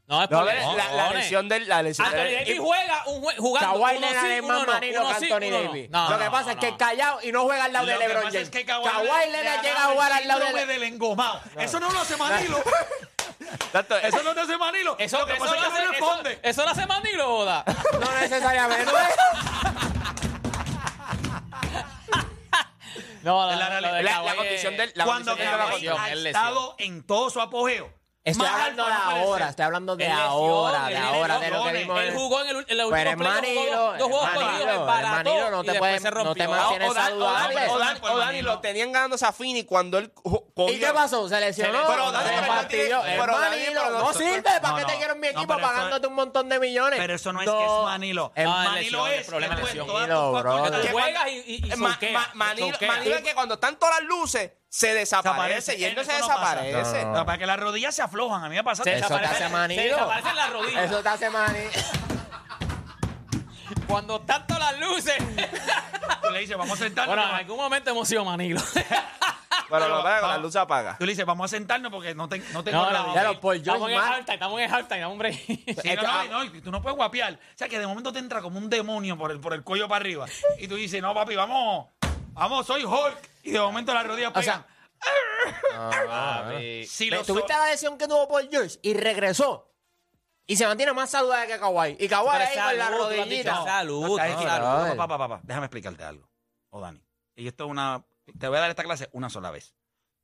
No, 0.10 0.24
es 0.24 0.30
No, 0.32 0.38
por 0.40 0.46
la, 0.48 0.54
lesión. 0.56 0.78
la- 0.78 0.92
la 0.92 1.14
lesión 1.14 1.50
del. 1.50 1.68
La 1.70 1.84
lesión 1.84 2.08
Anthony 2.08 2.20
del- 2.24 2.34
Davis 2.40 2.60
juega 2.60 3.04
un 3.06 3.22
jue- 3.22 3.38
jugando. 3.38 3.70
Kawhi 3.80 3.98
uno 3.98 4.08
Leonard 4.08 4.26
sí, 4.26 4.32
es 4.34 4.42
uno 4.42 4.48
más 4.58 4.66
no, 4.68 4.74
manilo 4.74 5.02
uno 5.02 5.10
que 5.10 5.16
sí, 5.20 5.32
Anthony 5.32 5.48
uno 5.48 5.58
no. 5.60 5.64
Davis. 5.70 5.90
No, 5.92 6.10
Lo 6.10 6.18
que 6.18 6.26
no, 6.26 6.32
pasa 6.32 6.44
no, 6.46 6.50
es 6.50 6.58
que 6.58 6.66
no. 6.66 6.72
es 6.72 6.78
callado 6.80 7.20
y 7.22 7.32
no 7.32 7.44
juega 7.44 7.64
al 7.66 7.74
lado 7.74 7.86
Lo 7.86 7.92
de 7.92 7.98
que 8.00 8.04
LeBron 8.08 8.24
pasa 8.24 8.32
James. 8.34 8.48
es 8.48 8.50
que 8.52 8.66
Kawhi 8.66 8.84
Kawhi 8.90 9.06
le 9.08 9.32
Leonard 9.32 9.60
ha 9.60 9.62
llega 9.62 9.84
a 9.86 9.88
jugar 9.90 10.12
al 10.12 10.28
lado 10.28 10.40
de 10.52 10.66
del 10.66 10.84
engomado. 10.84 11.42
Eso 11.60 11.80
no 11.80 11.92
lo 11.92 12.00
hace 12.00 12.18
Manilo. 12.18 12.64
Tanto- 13.72 13.98
Eso 13.98 14.24
no 14.24 14.34
te 14.34 14.42
hace 14.42 14.58
Manilo. 14.58 14.96
Eso, 14.98 15.20
lo 15.20 15.26
que 15.28 15.34
eso 15.34 15.42
pasa 15.46 15.56
lo 15.56 15.62
es 15.62 15.68
que 15.68 15.74
hace- 15.78 15.86
no 15.86 15.92
responde. 15.92 16.32
eso- 16.32 16.42
eso 16.44 16.64
lo 16.64 16.70
hace 16.72 16.86
Manilo, 16.88 17.36
Oda. 17.38 17.64
No 18.02 18.12
necesariamente. 18.20 18.92
No, 23.22 23.52
no, 23.52 23.56
la 23.60 23.70
no, 23.70 23.82
lo 23.82 23.94
de 23.96 24.04
La- 24.04 24.12
Kawhi 24.12 24.26
la 24.26 24.32
es- 24.32 24.38
condición 24.38 24.78
del- 24.78 24.92
la 24.96 25.04
Cuando 25.06 25.32
condición 25.34 25.54
es 25.54 25.60
Kawhi 25.60 25.74
lesión, 25.74 25.98
ha 26.00 26.08
es 26.10 26.18
lesión. 26.18 26.28
estado 26.28 26.76
en 26.80 27.04
todo 27.06 27.30
su 27.30 27.42
apogeo. 27.42 27.94
Estoy 28.22 28.46
Más 28.46 28.54
hablando 28.54 28.86
de 28.86 28.92
alto 28.92 29.00
no 29.06 29.10
puede 29.12 29.24
ahora, 29.24 29.40
ser. 29.46 29.50
estoy 29.50 29.66
hablando 29.66 29.96
de 29.96 30.08
ahora, 30.12 30.86
de 30.88 30.92
él 30.96 30.98
ahora, 31.02 31.40
de 31.40 31.50
lo 31.52 31.64
que 31.64 31.72
vimos. 31.72 32.00
Él 32.02 32.08
en- 32.10 32.16
jugó 32.16 32.42
en 32.42 32.48
el, 32.50 32.56
en 32.68 32.78
la 32.78 32.84
Pero 32.84 32.88
última 32.88 33.10
es 33.10 33.16
playoff, 33.16 33.46
jugó 33.48 33.62
Manilo, 33.72 33.78
dos, 33.80 33.98
dos 33.98 34.00
es 34.00 34.04
juegos 34.04 34.24
Manilo, 34.36 34.46
corridos, 34.46 34.70
es 35.00 35.10
Manilo, 35.10 35.52
no 35.52 35.62
y 35.62 35.66
te 35.66 35.72
después 35.72 35.80
puedes- 35.80 36.02
se 36.02 36.12
no 36.12 36.12
te 36.12 36.24
rompió. 36.24 36.50
mantienes 36.50 36.90
O 36.90 36.94
Dan- 36.94 37.14
o 37.14 37.20
Dan- 37.20 37.34
saludable. 37.44 37.68
o 37.70 37.80
Dan- 37.80 37.98
o 38.04 38.18
Dani 38.18 38.42
lo 38.42 38.60
tenían 38.60 38.92
ganándose 38.92 39.26
a 39.26 39.32
Fini 39.32 39.64
cuando 39.64 39.98
él 39.98 40.14
ju- 40.16 40.44
¿Y 40.68 40.80
qué 40.80 40.88
pasó? 40.94 41.30
¿Se 41.30 41.40
lesionó? 41.40 41.86
Pero 41.88 42.12
Dani, 42.12 42.28
Se 42.30 42.36
pero 42.42 42.54
fastidió. 42.54 42.96
no 42.98 43.02
tiene- 43.04 43.16
Es 43.16 43.22
pero 43.22 43.38
Dani, 43.40 43.56
Manilo, 43.60 43.82
pero 43.84 43.94
no- 43.94 44.00
no 44.06 44.14
sirve. 44.14 44.42
¿Para 44.42 44.60
no, 44.70 44.76
qué 44.76 44.86
te 44.86 44.92
no. 44.94 44.98
quiero 44.98 45.14
en 45.14 45.20
mi 45.20 45.28
No, 45.28 45.32
equipo 45.40 45.54
pero 45.56 45.60
eso- 45.60 45.68
pagándote 45.76 46.08
un 46.08 46.14
montón 46.16 46.50
de 46.50 46.60
millones? 46.60 47.00
Pero 47.00 47.14
eso 47.16 47.34
no 47.34 47.40
es 47.42 47.48
No. 47.48 47.58
que 47.58 47.64
es 47.66 47.72
Manilo. 47.86 48.32
Es 48.36 48.46
Manilo 48.48 48.76
lesión, 48.82 49.08
el 49.08 49.14
es 49.20 49.28
problema 49.28 49.56
que 49.56 49.62
es 49.62 49.68
tú 49.68 49.72
en 49.72 49.78
lesión. 49.78 49.88
todas 49.88 50.02
Manilo, 50.10 50.32
tus 50.32 50.42
brother. 50.42 50.62
facultades- 50.62 50.86
Tú 50.88 50.92
juegas 50.94 51.28
y, 51.28 51.32
y, 51.48 51.56
y 51.74 51.76
ma- 51.76 51.90
sonquea, 51.92 52.12
ma- 52.12 52.30
Manilo, 52.34 52.78
es 53.16 53.22
que 53.24 53.34
cuando 53.36 53.54
están 53.56 53.76
todas 53.78 54.00
las 54.00 54.04
luces 54.10 54.52
se 54.68 54.94
desaparece 54.94 55.78
y 55.78 55.84
él 55.86 55.96
no 55.96 56.04
se 56.04 56.12
pasa. 56.12 56.26
desaparece. 56.62 57.06
No, 57.06 57.14
No, 57.14 57.26
para 57.26 57.38
que 57.38 57.46
las 57.46 57.60
rodillas 57.60 57.96
se 57.96 58.02
aflojan. 58.02 58.44
A 58.44 58.50
mí 58.50 58.56
me 58.56 58.64
pasa. 58.64 58.84
Se 58.84 58.94
Eso 58.96 59.08
te 59.08 59.14
desaparece- 59.16 59.44
hace 59.46 59.50
Manilo. 59.50 59.82
Se 59.82 59.88
desaparecen 59.90 60.36
las 60.36 60.50
rodillas. 60.52 60.84
Eso 60.86 61.02
te 61.04 61.10
hace 61.10 61.30
Manilo. 61.30 61.70
Cuando 63.88 64.22
tanto 64.22 64.58
las 64.60 64.80
luces. 64.80 65.16
Tú 66.22 66.30
le 66.32 66.40
dices, 66.40 66.58
vamos 66.58 66.80
a 66.80 66.84
sentarnos. 66.84 67.16
bueno, 67.16 67.30
en 67.32 67.36
algún 67.38 67.58
momento 67.58 67.90
hemos 67.90 68.08
sido 68.08 68.24
Manilo. 68.26 68.62
Pero 69.70 69.88
lo 69.88 69.98
que 69.98 70.10
va- 70.10 70.22
la 70.22 70.38
luz 70.38 70.54
se 70.54 70.60
apaga. 70.60 70.98
Tú 70.98 71.06
le 71.06 71.12
dices, 71.12 71.26
vamos 71.26 71.46
a 71.46 71.56
sentarnos 71.56 71.92
porque 71.92 72.16
no, 72.16 72.28
te- 72.28 72.40
no 72.52 72.64
tengo 72.64 72.82
No. 72.84 73.12
Claro, 73.14 73.40
por 73.40 73.56
estamos 73.56 73.80
George 73.80 73.86
en 73.86 73.90
el 73.92 73.96
Martin. 73.98 74.14
halftime, 74.16 74.34
estamos 74.36 74.62
en 74.62 74.74
halftime, 74.74 75.18
break. 75.18 75.36
Sí, 75.84 75.96
no, 75.96 76.02
ah. 76.06 76.24
no, 76.30 76.44
no, 76.44 76.56
y 76.56 76.62
tú 76.62 76.72
no 76.72 76.82
puedes 76.82 76.96
guapear. 76.98 77.34
O 77.34 77.38
sea, 77.58 77.70
que 77.70 77.80
de 77.80 77.88
momento 77.88 78.12
te 78.12 78.20
entra 78.20 78.42
como 78.42 78.58
un 78.58 78.70
demonio 78.70 79.18
por 79.18 79.32
el, 79.32 79.40
por 79.40 79.54
el 79.54 79.64
cuello 79.64 79.88
para 79.88 80.02
arriba. 80.02 80.26
Y 80.58 80.68
tú 80.68 80.76
dices, 80.76 81.02
no, 81.02 81.14
papi, 81.14 81.36
vamos, 81.36 81.88
vamos, 82.34 82.66
soy 82.66 82.84
Hulk. 82.84 83.30
Y 83.44 83.52
de 83.52 83.60
momento 83.60 83.94
las 83.94 84.06
rodillas 84.06 84.32
O 84.36 84.42
sea, 84.42 84.66
Papi. 86.08 86.86
Si 86.86 87.10
lo 87.10 87.24
¿Tuviste 87.24 87.54
so- 87.54 87.60
la 87.60 87.70
lesión 87.72 87.98
que 87.98 88.08
tuvo 88.08 88.28
Paul 88.28 88.48
George 88.50 88.78
y 88.82 88.94
regresó? 88.94 89.66
Y 90.46 90.56
se 90.56 90.66
mantiene 90.66 90.94
más 90.94 91.12
saludable 91.12 91.48
que 91.48 91.60
Kawhi. 91.60 91.96
Y 92.00 92.08
Kawhi 92.08 92.30
Pero 92.32 92.44
ahí 92.44 92.56
con 92.58 92.78
la 92.78 92.86
salud, 92.86 92.98
tú 92.98 93.04
lo 93.04 93.06
has 93.22 93.30
dicho, 93.30 93.50
rodillita. 93.52 93.64
salud, 93.66 94.20
No. 94.20 94.96
Papá, 94.96 95.08
papá, 95.08 95.18
papá, 95.18 95.40
déjame 95.44 95.66
explicarte 95.68 96.04
algo. 96.04 96.28
O 96.72 96.82
Dani. 96.82 97.02
Y 97.36 97.48
esto 97.48 97.66
es 97.66 97.70
una. 97.72 98.04
Te 98.38 98.48
voy 98.48 98.58
a 98.58 98.62
dar 98.62 98.70
esta 98.70 98.84
clase 98.84 99.10
una 99.14 99.30
sola 99.30 99.52
vez. 99.52 99.74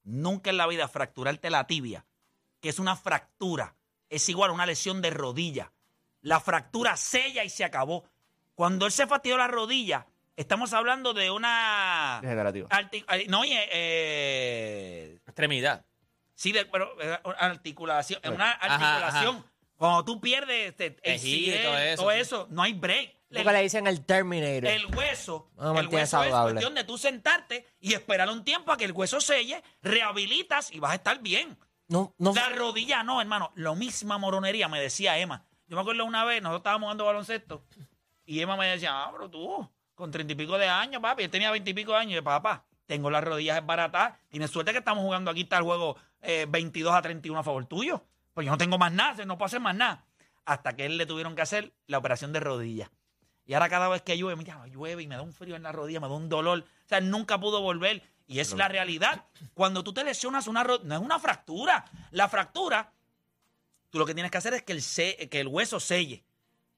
Nunca 0.03 0.49
en 0.49 0.57
la 0.57 0.67
vida 0.67 0.87
fracturarte 0.87 1.49
la 1.49 1.65
tibia, 1.67 2.05
que 2.61 2.69
es 2.69 2.79
una 2.79 2.95
fractura, 2.95 3.75
es 4.09 4.27
igual 4.29 4.51
a 4.51 4.53
una 4.53 4.65
lesión 4.65 5.01
de 5.01 5.09
rodilla. 5.09 5.71
La 6.21 6.39
fractura 6.39 6.95
sella 6.97 7.43
y 7.43 7.49
se 7.49 7.63
acabó. 7.63 8.03
Cuando 8.55 8.85
él 8.85 8.91
se 8.91 9.07
fastidió 9.07 9.37
la 9.37 9.47
rodilla, 9.47 10.05
estamos 10.35 10.73
hablando 10.73 11.13
de 11.13 11.29
una. 11.31 12.19
Degenerativo. 12.21 12.69
arti- 12.69 13.05
eh, 13.09 13.25
no, 13.27 13.41
oye, 13.41 13.67
eh, 13.71 15.19
Extremidad. 15.25 15.85
Sí, 16.35 16.51
de, 16.51 16.65
pero 16.65 16.99
eh, 17.01 17.17
articulación, 17.39 18.19
es 18.23 18.29
una 18.29 18.51
Ajá, 18.51 18.75
articulación. 18.75 19.45
Cuando 19.77 20.05
tú 20.05 20.19
pierdes 20.21 20.69
este, 20.69 20.91
Tejido 20.91 21.53
y 21.53 21.57
ACL, 21.57 21.63
todo 21.63 21.77
eso, 21.79 22.01
todo 22.03 22.11
sí. 22.11 22.19
eso, 22.19 22.47
no 22.49 22.61
hay 22.63 22.73
break. 22.73 23.14
Porque 23.29 23.51
le 23.51 23.61
dicen 23.61 23.87
el 23.87 24.05
Terminator. 24.05 24.65
El 24.65 24.85
hueso, 24.95 25.49
el 25.57 25.65
mantiene 25.65 25.87
hueso 25.87 26.03
es 26.03 26.09
saludable. 26.09 26.53
cuestión 26.53 26.75
de 26.75 26.83
tú 26.83 26.97
sentarte 26.97 27.65
y 27.79 27.93
esperar 27.93 28.29
un 28.29 28.43
tiempo 28.43 28.71
a 28.71 28.77
que 28.77 28.85
el 28.85 28.91
hueso 28.91 29.19
selle, 29.19 29.61
rehabilitas 29.81 30.71
y 30.71 30.79
vas 30.79 30.91
a 30.91 30.95
estar 30.95 31.19
bien. 31.21 31.57
no, 31.87 32.13
no, 32.17 32.33
La 32.33 32.49
rodilla 32.49 33.03
no, 33.03 33.19
hermano. 33.19 33.51
Lo 33.55 33.75
misma 33.75 34.17
moronería 34.17 34.67
me 34.67 34.79
decía 34.79 35.17
Emma. 35.17 35.45
Yo 35.67 35.75
me 35.75 35.81
acuerdo 35.81 36.05
una 36.05 36.23
vez, 36.23 36.41
nosotros 36.41 36.59
estábamos 36.59 36.85
jugando 36.85 37.05
baloncesto 37.05 37.63
y 38.25 38.39
Emma 38.39 38.57
me 38.57 38.67
decía, 38.67 38.91
ah, 39.03 39.09
pero 39.11 39.29
tú, 39.29 39.69
con 39.93 40.11
treinta 40.11 40.33
y 40.33 40.35
pico 40.35 40.57
de 40.57 40.67
años, 40.67 41.01
papi, 41.01 41.23
él 41.23 41.29
tenía 41.29 41.51
veintipico 41.51 41.91
de 41.93 41.99
años. 41.99 42.11
Y 42.11 42.15
yo, 42.15 42.23
papá, 42.23 42.65
tengo 42.85 43.09
las 43.09 43.23
rodillas 43.23 43.55
desbaratadas. 43.55 44.19
Tienes 44.29 44.51
suerte 44.51 44.71
que 44.71 44.79
estamos 44.79 45.03
jugando 45.03 45.31
aquí, 45.31 45.41
está 45.41 45.57
el 45.57 45.63
juego 45.63 45.97
eh, 46.21 46.45
22 46.49 46.93
a 46.93 47.01
31 47.01 47.39
a 47.39 47.43
favor 47.43 47.65
tuyo. 47.65 48.03
Pues 48.33 48.45
yo 48.45 48.51
no 48.51 48.57
tengo 48.57 48.77
más 48.77 48.91
nada, 48.91 49.25
no 49.25 49.37
puedo 49.37 49.45
hacer 49.45 49.59
más 49.59 49.75
nada. 49.75 50.05
Hasta 50.45 50.75
que 50.75 50.85
él 50.85 50.97
le 50.97 51.05
tuvieron 51.05 51.35
que 51.35 51.41
hacer 51.41 51.73
la 51.87 51.97
operación 51.97 52.33
de 52.33 52.39
rodilla. 52.39 52.91
Y 53.47 53.53
ahora 53.53 53.69
cada 53.69 53.87
vez 53.89 54.01
que 54.01 54.17
llueve, 54.17 54.35
mira, 54.35 54.65
llueve 54.67 55.03
y 55.03 55.07
me 55.07 55.15
da 55.15 55.21
un 55.21 55.31
frío 55.33 55.55
en 55.55 55.63
la 55.63 55.71
rodilla, 55.71 55.99
me 55.99 56.07
da 56.07 56.13
un 56.15 56.29
dolor. 56.29 56.59
O 56.85 56.87
sea, 56.89 56.99
nunca 57.01 57.39
pudo 57.39 57.61
volver. 57.61 58.01
Y 58.27 58.39
es 58.39 58.53
la 58.53 58.67
realidad. 58.67 59.25
Cuando 59.53 59.83
tú 59.83 59.93
te 59.93 60.03
lesionas 60.03 60.47
una 60.47 60.63
rodilla, 60.63 60.87
no 60.89 60.95
es 60.95 61.01
una 61.01 61.19
fractura. 61.19 61.85
La 62.09 62.27
fractura, 62.27 62.91
tú 63.91 63.99
lo 63.99 64.05
que 64.05 64.15
tienes 64.15 64.31
que 64.31 64.37
hacer 64.39 64.55
es 64.55 64.63
que 64.63 64.71
el, 64.73 64.81
se- 64.81 65.29
que 65.29 65.39
el 65.39 65.47
hueso 65.47 65.79
selle. 65.79 66.23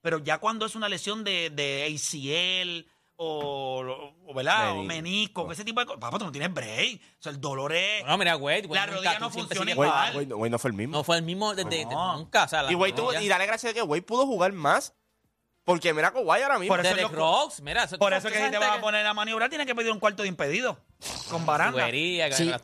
Pero 0.01 0.19
ya 0.19 0.39
cuando 0.39 0.65
es 0.65 0.75
una 0.75 0.89
lesión 0.89 1.23
de, 1.23 1.49
de 1.49 1.85
ACL 1.85 2.85
o, 3.15 4.13
o, 4.27 4.33
¿verdad? 4.33 4.73
o 4.77 4.83
Menisco. 4.83 5.49
ese 5.51 5.63
tipo 5.63 5.79
de 5.79 5.85
cosas, 5.85 5.99
papá, 6.01 6.19
tú 6.19 6.25
no 6.25 6.31
tienes 6.31 6.53
break. 6.53 7.01
O 7.19 7.23
sea, 7.23 7.31
el 7.31 7.39
dolor 7.41 7.73
es... 7.73 8.05
No, 8.05 8.17
mira, 8.17 8.35
güey. 8.35 8.61
güey, 8.63 8.79
La 8.79 8.85
rodilla 8.85 9.17
no 9.19 9.29
funciona 9.29 9.71
igual. 9.71 10.13
Güey, 10.13 10.25
no- 10.25 10.35
güey, 10.37 10.51
no 10.51 10.59
fue 10.59 10.69
el 10.71 10.75
mismo. 10.77 10.97
No 10.97 11.03
fue 11.05 11.17
el 11.17 11.23
mismo 11.23 11.55
desde 11.55 11.85
No. 11.85 12.17
nunca. 12.17 12.43
O 12.43 12.47
sea, 12.49 12.63
la 12.63 12.71
y 12.71 12.75
güey, 12.75 12.93
y 13.21 13.27
dale 13.29 13.45
gracias 13.45 13.71
a 13.71 13.73
que 13.73 13.81
güey 13.81 14.01
pudo 14.01 14.25
jugar 14.25 14.51
más. 14.51 14.93
Porque 15.67 15.93
mira 15.93 16.11
Kawhi 16.13 16.41
ahora 16.43 16.59
mismo. 16.59 16.73
Por 16.73 16.79
eso 16.79 16.95
Derek 16.95 17.07
es 17.07 17.11
lo- 17.11 17.17
Rose, 17.43 17.61
mira. 17.61 17.83
eso- 17.83 17.97
Por 17.99 18.13
eso 18.13 18.29
es 18.29 18.33
que 18.33 18.45
si 18.45 18.51
te 18.51 18.57
vas 18.57 18.77
a 18.77 18.79
poner 18.79 19.05
a 19.05 19.13
maniobrar, 19.13 19.49
tienes 19.49 19.67
que 19.67 19.75
pedir 19.75 19.91
un 19.91 19.99
cuarto 19.99 20.23
de 20.23 20.29
impedido. 20.29 20.79
Con 21.29 21.45
baranda. 21.45 21.73
Tubería, 21.73 22.29
que 22.29 22.35
Sí, 22.35 22.49
yo 22.49 22.57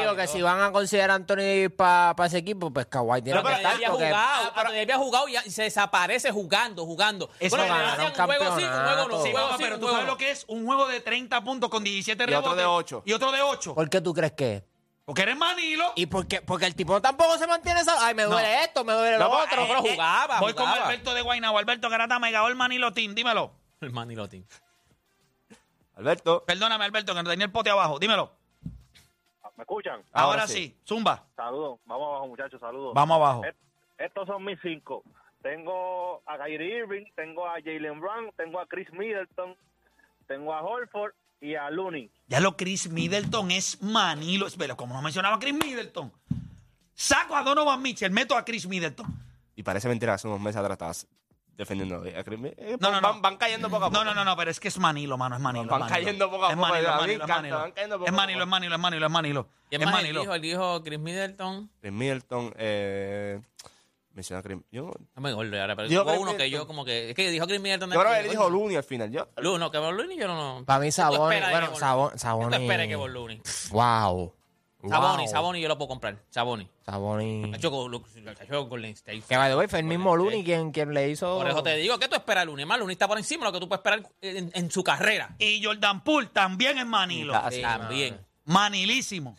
digo 0.00 0.16
que 0.16 0.26
si 0.26 0.40
van 0.40 0.60
a 0.62 0.72
considerar 0.72 1.10
a 1.10 1.14
Anthony 1.16 1.36
Davis 1.36 1.70
para 1.76 2.24
ese 2.26 2.38
equipo, 2.38 2.70
pues 2.72 2.86
Kawhi 2.86 3.20
tiene 3.20 3.38
Pero, 3.38 3.42
que 3.42 3.54
pero 3.54 3.56
estar. 3.58 3.70
él 3.72 3.76
había 3.76 3.90
porque- 3.90 4.06
jugado, 4.06 4.46
Anthony 4.46 4.62
Davis 4.64 4.80
había 4.82 4.96
jugado 4.96 5.28
y 5.28 5.50
se 5.50 5.62
desaparece 5.64 6.30
jugando, 6.32 6.86
jugando. 6.86 7.28
Eso 7.38 7.54
bueno, 7.54 7.72
ganaron 7.74 8.06
un 8.06 8.12
juego 8.14 8.44
sí, 8.58 8.64
un 8.64 8.70
juego 8.70 8.80
no, 8.80 8.96
campeonato. 8.96 9.22
Sí, 9.24 9.30
juego 9.32 9.48
sí, 9.50 9.54
pero 9.58 9.74
tú 9.76 9.80
juego 9.82 9.92
sabes 9.92 10.06
no. 10.06 10.12
lo 10.12 10.16
que 10.18 10.30
es 10.30 10.44
un 10.48 10.64
juego 10.66 10.88
de 10.88 11.00
30 11.00 11.44
puntos 11.44 11.68
con 11.70 11.84
17 11.84 12.22
Y 12.22 12.26
otro 12.34 12.40
rebotes. 12.54 12.56
de 12.56 12.64
ocho. 12.64 13.02
Y 13.04 13.12
otro 13.12 13.30
de 13.30 13.42
8. 13.42 13.74
¿Por 13.74 13.90
qué 13.90 14.00
tú 14.00 14.14
crees 14.14 14.32
que 14.32 14.54
es? 14.56 14.62
Porque 15.08 15.22
eres 15.22 15.38
Manilo. 15.38 15.90
¿Y 15.96 16.04
por 16.04 16.28
qué? 16.28 16.42
Porque 16.42 16.66
el 16.66 16.74
tipo 16.74 17.00
tampoco 17.00 17.38
se 17.38 17.46
mantiene 17.46 17.80
esa... 17.80 17.94
Ay, 18.06 18.14
me 18.14 18.24
No. 18.24 18.28
duele 18.28 18.60
esto, 18.64 18.84
me 18.84 18.92
duele 18.92 19.16
lo 19.16 19.24
No, 19.24 19.30
pues, 19.30 19.44
otro. 19.46 19.62
No, 19.62 19.66
pero 19.68 19.80
jugaba, 19.80 20.38
Voy 20.38 20.52
con 20.52 20.66
jugaba. 20.66 20.84
Alberto 20.86 21.14
de 21.14 21.22
Guaynabo. 21.22 21.56
Alberto 21.56 21.88
Garata, 21.88 22.18
Mega 22.18 22.46
el 22.46 22.56
Manilo 22.56 22.92
Team. 22.92 23.14
Dímelo. 23.14 23.50
El 23.80 23.90
Manilotín. 23.90 24.46
Alberto. 25.96 26.44
Perdóname, 26.44 26.84
Alberto, 26.84 27.14
que 27.14 27.22
no 27.22 27.30
tenía 27.30 27.46
el 27.46 27.50
pote 27.52 27.70
abajo. 27.70 27.98
Dímelo. 27.98 28.30
¿Me 29.56 29.62
escuchan? 29.62 30.02
Ahora, 30.12 30.42
Ahora 30.42 30.46
sí. 30.46 30.54
sí. 30.54 30.76
Zumba. 30.86 31.24
Saludos. 31.34 31.80
Vamos 31.86 32.08
abajo, 32.08 32.26
muchachos, 32.28 32.60
saludos. 32.60 32.92
Vamos 32.94 33.14
abajo. 33.16 33.42
Estos 33.96 34.26
son 34.26 34.44
mis 34.44 34.58
cinco. 34.60 35.02
Tengo 35.42 36.22
a 36.26 36.36
Kyrie 36.36 36.80
Irving, 36.80 37.06
tengo 37.16 37.46
a 37.46 37.54
Jalen 37.54 37.98
Brown, 37.98 38.30
tengo 38.36 38.60
a 38.60 38.66
Chris 38.66 38.92
Middleton, 38.92 39.56
tengo 40.26 40.52
a 40.52 40.60
Holford 40.60 41.14
y 41.40 41.54
a 41.54 41.70
Looney. 41.70 42.10
Ya 42.28 42.40
lo 42.40 42.56
Chris 42.56 42.88
Middleton 42.90 43.50
es 43.50 43.80
Manilo. 43.82 44.46
Espera, 44.46 44.74
como 44.76 44.94
no 44.94 45.02
mencionaba 45.02 45.36
a 45.36 45.38
Chris 45.38 45.54
Middleton. 45.54 46.12
Saco 46.94 47.36
a 47.36 47.42
Donovan 47.42 47.80
Mitchell, 47.80 48.10
meto 48.10 48.36
a 48.36 48.44
Chris 48.44 48.66
Middleton. 48.66 49.06
Y 49.54 49.62
parece 49.62 49.88
mentira, 49.88 50.14
hace 50.14 50.26
unos 50.26 50.40
meses 50.40 50.56
atrás 50.56 50.72
estabas 50.74 51.06
defendiendo 51.56 51.96
a 52.16 52.24
Chris 52.24 52.38
Middleton. 52.38 52.66
Eh, 52.66 52.76
No, 52.80 52.90
no, 52.90 53.00
van, 53.00 53.16
no. 53.16 53.20
van 53.22 53.36
cayendo 53.36 53.68
poco 53.70 53.84
a 53.86 53.88
poco. 53.90 53.98
No, 53.98 54.04
no, 54.04 54.14
no, 54.14 54.24
no, 54.24 54.36
pero 54.36 54.50
es 54.50 54.58
que 54.60 54.68
es 54.68 54.78
Manilo, 54.78 55.16
mano, 55.16 55.36
es 55.36 55.40
Manilo. 55.42 55.66
Van 55.68 55.82
es 55.82 55.88
Manilo. 55.90 56.04
cayendo 56.06 56.30
poco 56.30 56.46
a 56.46 56.50
Es 56.50 56.56
poco, 56.56 56.68
Manilo, 56.68 56.88
es 56.90 56.96
Manilo, 56.98 57.22
es 57.24 57.28
Manilo. 57.28 57.66
Es 57.66 58.12
Manilo, 58.12 58.42
es 58.42 58.48
Manilo, 58.48 58.74
es 58.74 58.80
Manilo, 58.80 59.06
es 59.06 59.12
Manilo. 59.12 59.48
Y 59.70 59.74
es 59.76 59.80
Es 59.80 59.86
más, 59.86 59.94
él 59.96 60.02
Manilo. 60.02 60.20
dijo, 60.22 60.34
él 60.34 60.42
dijo 60.42 60.82
Chris 60.82 60.98
Middleton. 60.98 61.70
Chris 61.80 61.92
Middleton, 61.92 62.54
eh, 62.56 63.40
menciona 64.18 64.40
a 64.40 64.42
Chris. 64.42 64.58
Yo, 64.70 64.92
No 65.14 65.22
me 65.22 65.30
acuerdo 65.30 65.60
ahora, 65.60 65.76
pero 65.76 65.88
Dijo 65.88 66.02
hubo 66.02 66.20
uno 66.20 66.36
que 66.36 66.50
yo 66.50 66.66
como 66.66 66.84
que... 66.84 67.10
Es 67.10 67.14
que 67.16 67.30
dijo 67.30 67.46
Chris 67.46 67.60
Middleton. 67.60 67.90
yo 67.90 68.00
creo 68.00 68.12
que 68.12 68.20
él 68.20 68.30
dijo 68.30 68.50
Looney 68.50 68.76
al 68.76 68.84
final. 68.84 69.10
Yo, 69.10 69.28
Lu, 69.38 69.58
no, 69.58 69.70
que 69.70 69.78
Von 69.78 69.96
Looney 69.96 70.18
yo 70.18 70.26
no... 70.28 70.64
Para 70.66 70.80
mí 70.80 70.86
¿Qué 70.86 70.90
tú 70.92 70.96
Saboni, 70.96 71.36
esperas 71.36 71.48
de 71.48 71.54
bueno, 71.58 71.72
que 71.72 71.78
Saboni, 71.80 72.08
¿Qué 72.10 72.14
tú 72.14 72.18
Saboni. 72.20 72.56
esperas 72.56 72.86
que 72.88 72.96
Von 72.96 73.12
Looney? 73.12 73.42
Wow. 73.70 74.34
Saboni, 74.88 75.22
Wow. 75.24 75.28
Saboni 75.28 75.60
yo 75.60 75.68
lo 75.68 75.76
puedo 75.78 75.88
comprar. 75.88 76.16
Saboni. 76.30 76.68
Saboni. 76.84 77.50
Ha 77.52 77.56
hecho 77.56 77.70
con, 77.70 77.92
ha 77.94 78.30
hecho 78.44 78.52
con 78.60 78.68
Golden 78.68 78.90
State. 78.92 79.22
Que 79.28 79.36
by 79.36 79.50
the 79.50 79.56
way, 79.56 79.66
fue 79.66 79.80
el 79.80 79.84
mismo 79.86 80.16
Looney 80.16 80.44
quien, 80.44 80.70
quien 80.72 80.94
le 80.94 81.10
hizo. 81.10 81.36
Por 81.36 81.48
eso 81.48 81.62
te 81.62 81.74
digo, 81.76 81.98
¿qué 81.98 82.06
tú 82.08 82.14
esperas, 82.14 82.46
Looney? 82.46 82.64
Más, 82.64 82.78
Looney 82.78 82.92
está 82.94 83.08
por 83.08 83.18
encima 83.18 83.44
de 83.46 83.48
lo 83.48 83.52
que 83.52 83.60
tú 83.60 83.68
puedes 83.68 83.80
esperar 83.80 84.02
en, 84.20 84.50
en 84.54 84.70
su 84.70 84.84
carrera. 84.84 85.34
Y 85.38 85.62
Jordan 85.64 86.02
Poole 86.04 86.28
también 86.32 86.78
es 86.78 86.86
Manilo. 86.86 87.34
Ah, 87.34 87.48
Sí, 87.50 87.60
También. 87.60 88.20
Manilísimo. 88.44 89.36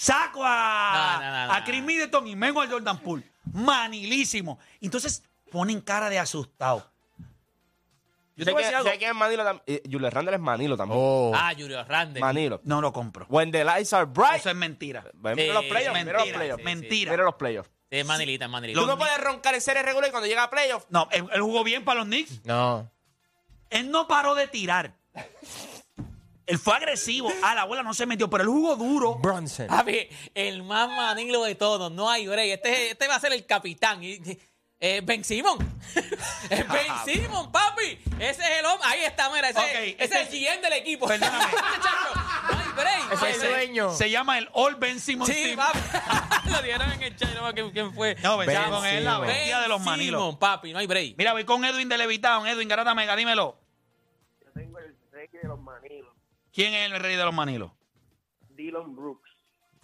Saco 0.00 0.42
a, 0.44 1.18
No, 1.18 1.24
no, 1.26 1.32
no, 1.32 1.46
no. 1.48 1.52
a 1.54 1.64
Chris 1.64 1.82
Middleton 1.82 2.26
y 2.28 2.36
mengo 2.36 2.62
a 2.62 2.68
Jordan 2.68 2.98
Poole. 3.00 3.24
Manilísimo. 3.52 4.60
Entonces 4.80 5.24
ponen 5.50 5.80
cara 5.80 6.08
de 6.08 6.20
asustado. 6.20 6.88
Yo 8.36 8.44
te 8.44 8.50
Sé 8.50 8.52
voy 8.52 8.62
a 8.62 8.66
que, 8.66 8.66
decir 8.66 8.76
algo. 8.76 8.90
sé 8.90 8.98
que 9.00 9.08
es 9.08 9.14
Manilo 9.16 9.42
también. 9.44 9.64
Eh, 9.66 9.82
Julius 9.90 10.12
Randle 10.12 10.34
es 10.36 10.40
Manilo 10.40 10.76
también. 10.76 11.00
Oh. 11.02 11.32
Ah, 11.34 11.52
Julio 11.58 11.82
Randle. 11.82 12.20
Manilo. 12.20 12.60
No 12.62 12.80
lo 12.80 12.92
compro. 12.92 13.26
When 13.28 13.50
the 13.50 13.64
lights 13.64 13.92
are 13.92 14.04
bright. 14.06 14.36
Eso 14.36 14.50
es 14.50 14.54
mentira. 14.54 15.04
Mira 15.14 15.34
Sí, 15.34 15.48
los 15.52 15.64
playoffs, 15.64 15.98
es 15.98 16.04
mira 16.04 16.18
los 16.18 16.22
mentira, 16.26 16.38
playoffs. 16.38 16.58
sí, 16.60 16.64
mentira. 16.64 17.10
Mira 17.10 17.24
los 17.24 17.34
playoffs. 17.34 17.70
Sí, 17.90 17.98
es 17.98 18.06
manilita, 18.06 18.44
es 18.44 18.50
manilita. 18.52 18.78
Tú 18.80 18.86
Los 18.86 18.94
no 18.94 18.98
puedes 19.02 19.18
roncar 19.20 19.54
en 19.56 19.60
serie 19.60 19.82
regular 19.82 20.08
y 20.08 20.12
cuando 20.12 20.28
llega 20.28 20.44
a 20.44 20.50
playoff. 20.50 20.84
No, 20.90 21.08
él, 21.10 21.26
él 21.32 21.40
jugó 21.42 21.64
bien 21.64 21.84
para 21.84 21.98
los 21.98 22.06
Knicks. 22.06 22.44
No. 22.44 22.88
Él 23.70 23.90
no 23.90 24.06
paró 24.06 24.36
de 24.36 24.46
tirar. 24.46 24.94
Él 26.48 26.58
fue 26.58 26.74
agresivo. 26.76 27.30
Ah, 27.42 27.54
la 27.54 27.62
abuela 27.62 27.82
no 27.82 27.92
se 27.94 28.06
metió, 28.06 28.28
pero 28.30 28.42
él 28.42 28.48
jugó 28.48 28.74
duro. 28.76 29.14
Bronson. 29.16 29.66
Papi, 29.68 30.08
el 30.34 30.62
más 30.62 30.88
manilo 30.88 31.44
de 31.44 31.54
todos, 31.54 31.92
no 31.92 32.08
hay 32.10 32.26
break. 32.26 32.50
Este, 32.54 32.90
este 32.92 33.06
va 33.06 33.16
a 33.16 33.20
ser 33.20 33.32
el 33.34 33.44
capitán. 33.46 34.02
Y- 34.02 34.14
y- 34.14 34.38
eh, 34.80 35.00
ben 35.04 35.24
Simon. 35.24 35.58
es 36.50 36.68
Ben 36.68 36.92
Simon, 37.04 37.50
papi. 37.52 37.98
Ese 38.20 38.42
es 38.42 38.58
el 38.60 38.64
hombre. 38.64 38.88
Ahí 38.88 39.00
está, 39.04 39.28
mira. 39.28 39.48
Ese, 39.50 39.58
Ok, 39.58 39.64
ese 39.66 39.96
este- 40.04 40.04
es 40.22 40.32
el 40.32 40.40
GM 40.40 40.62
del 40.62 40.72
equipo. 40.74 41.06
Perdóname. 41.08 41.44
Chacho, 41.52 42.14
no 42.52 42.58
hay 42.58 42.68
break. 42.76 43.12
Ese 43.12 43.30
es 43.30 43.42
el 43.42 43.48
dueño. 43.50 43.92
Se 43.94 44.08
llama 44.10 44.38
el 44.38 44.48
All 44.52 44.76
Ben 44.76 45.00
Simmons 45.00 45.28
Sí, 45.30 45.42
Team. 45.42 45.56
papi. 45.56 45.78
Lo 46.50 46.62
dieron 46.62 46.90
en 46.92 47.02
el 47.02 47.16
chat. 47.16 47.34
No, 47.34 47.52
¿quién, 47.52 47.70
quién 47.72 47.92
fue? 47.92 48.14
No, 48.22 48.38
Ben 48.38 48.46
Ben 48.46 48.62
Simmons 48.64 48.86
es 48.86 49.02
la 49.02 49.18
bestia 49.18 49.60
de 49.60 49.68
los 49.68 49.78
Ben 49.80 49.84
manilos. 49.84 50.20
Simon, 50.22 50.38
papi, 50.38 50.72
no 50.72 50.78
hay 50.78 50.86
break. 50.86 51.14
Mira, 51.18 51.32
voy 51.32 51.44
con 51.44 51.62
Edwin 51.64 51.88
de 51.88 51.98
Levitown. 51.98 52.46
Edwin 52.46 52.68
Garata 52.68 52.94
Mega, 52.94 53.16
dímelo. 53.16 53.58
Yo 54.44 54.52
tengo 54.54 54.78
el 54.78 54.96
rey 55.10 55.28
de 55.32 55.48
los 55.48 55.58
manilos, 55.60 56.14
¿Quién 56.52 56.74
es 56.74 56.90
el 56.92 56.98
rey 57.00 57.16
de 57.16 57.24
los 57.24 57.34
manilos? 57.34 57.72
Dylan 58.50 58.94
Brooks. 58.94 59.28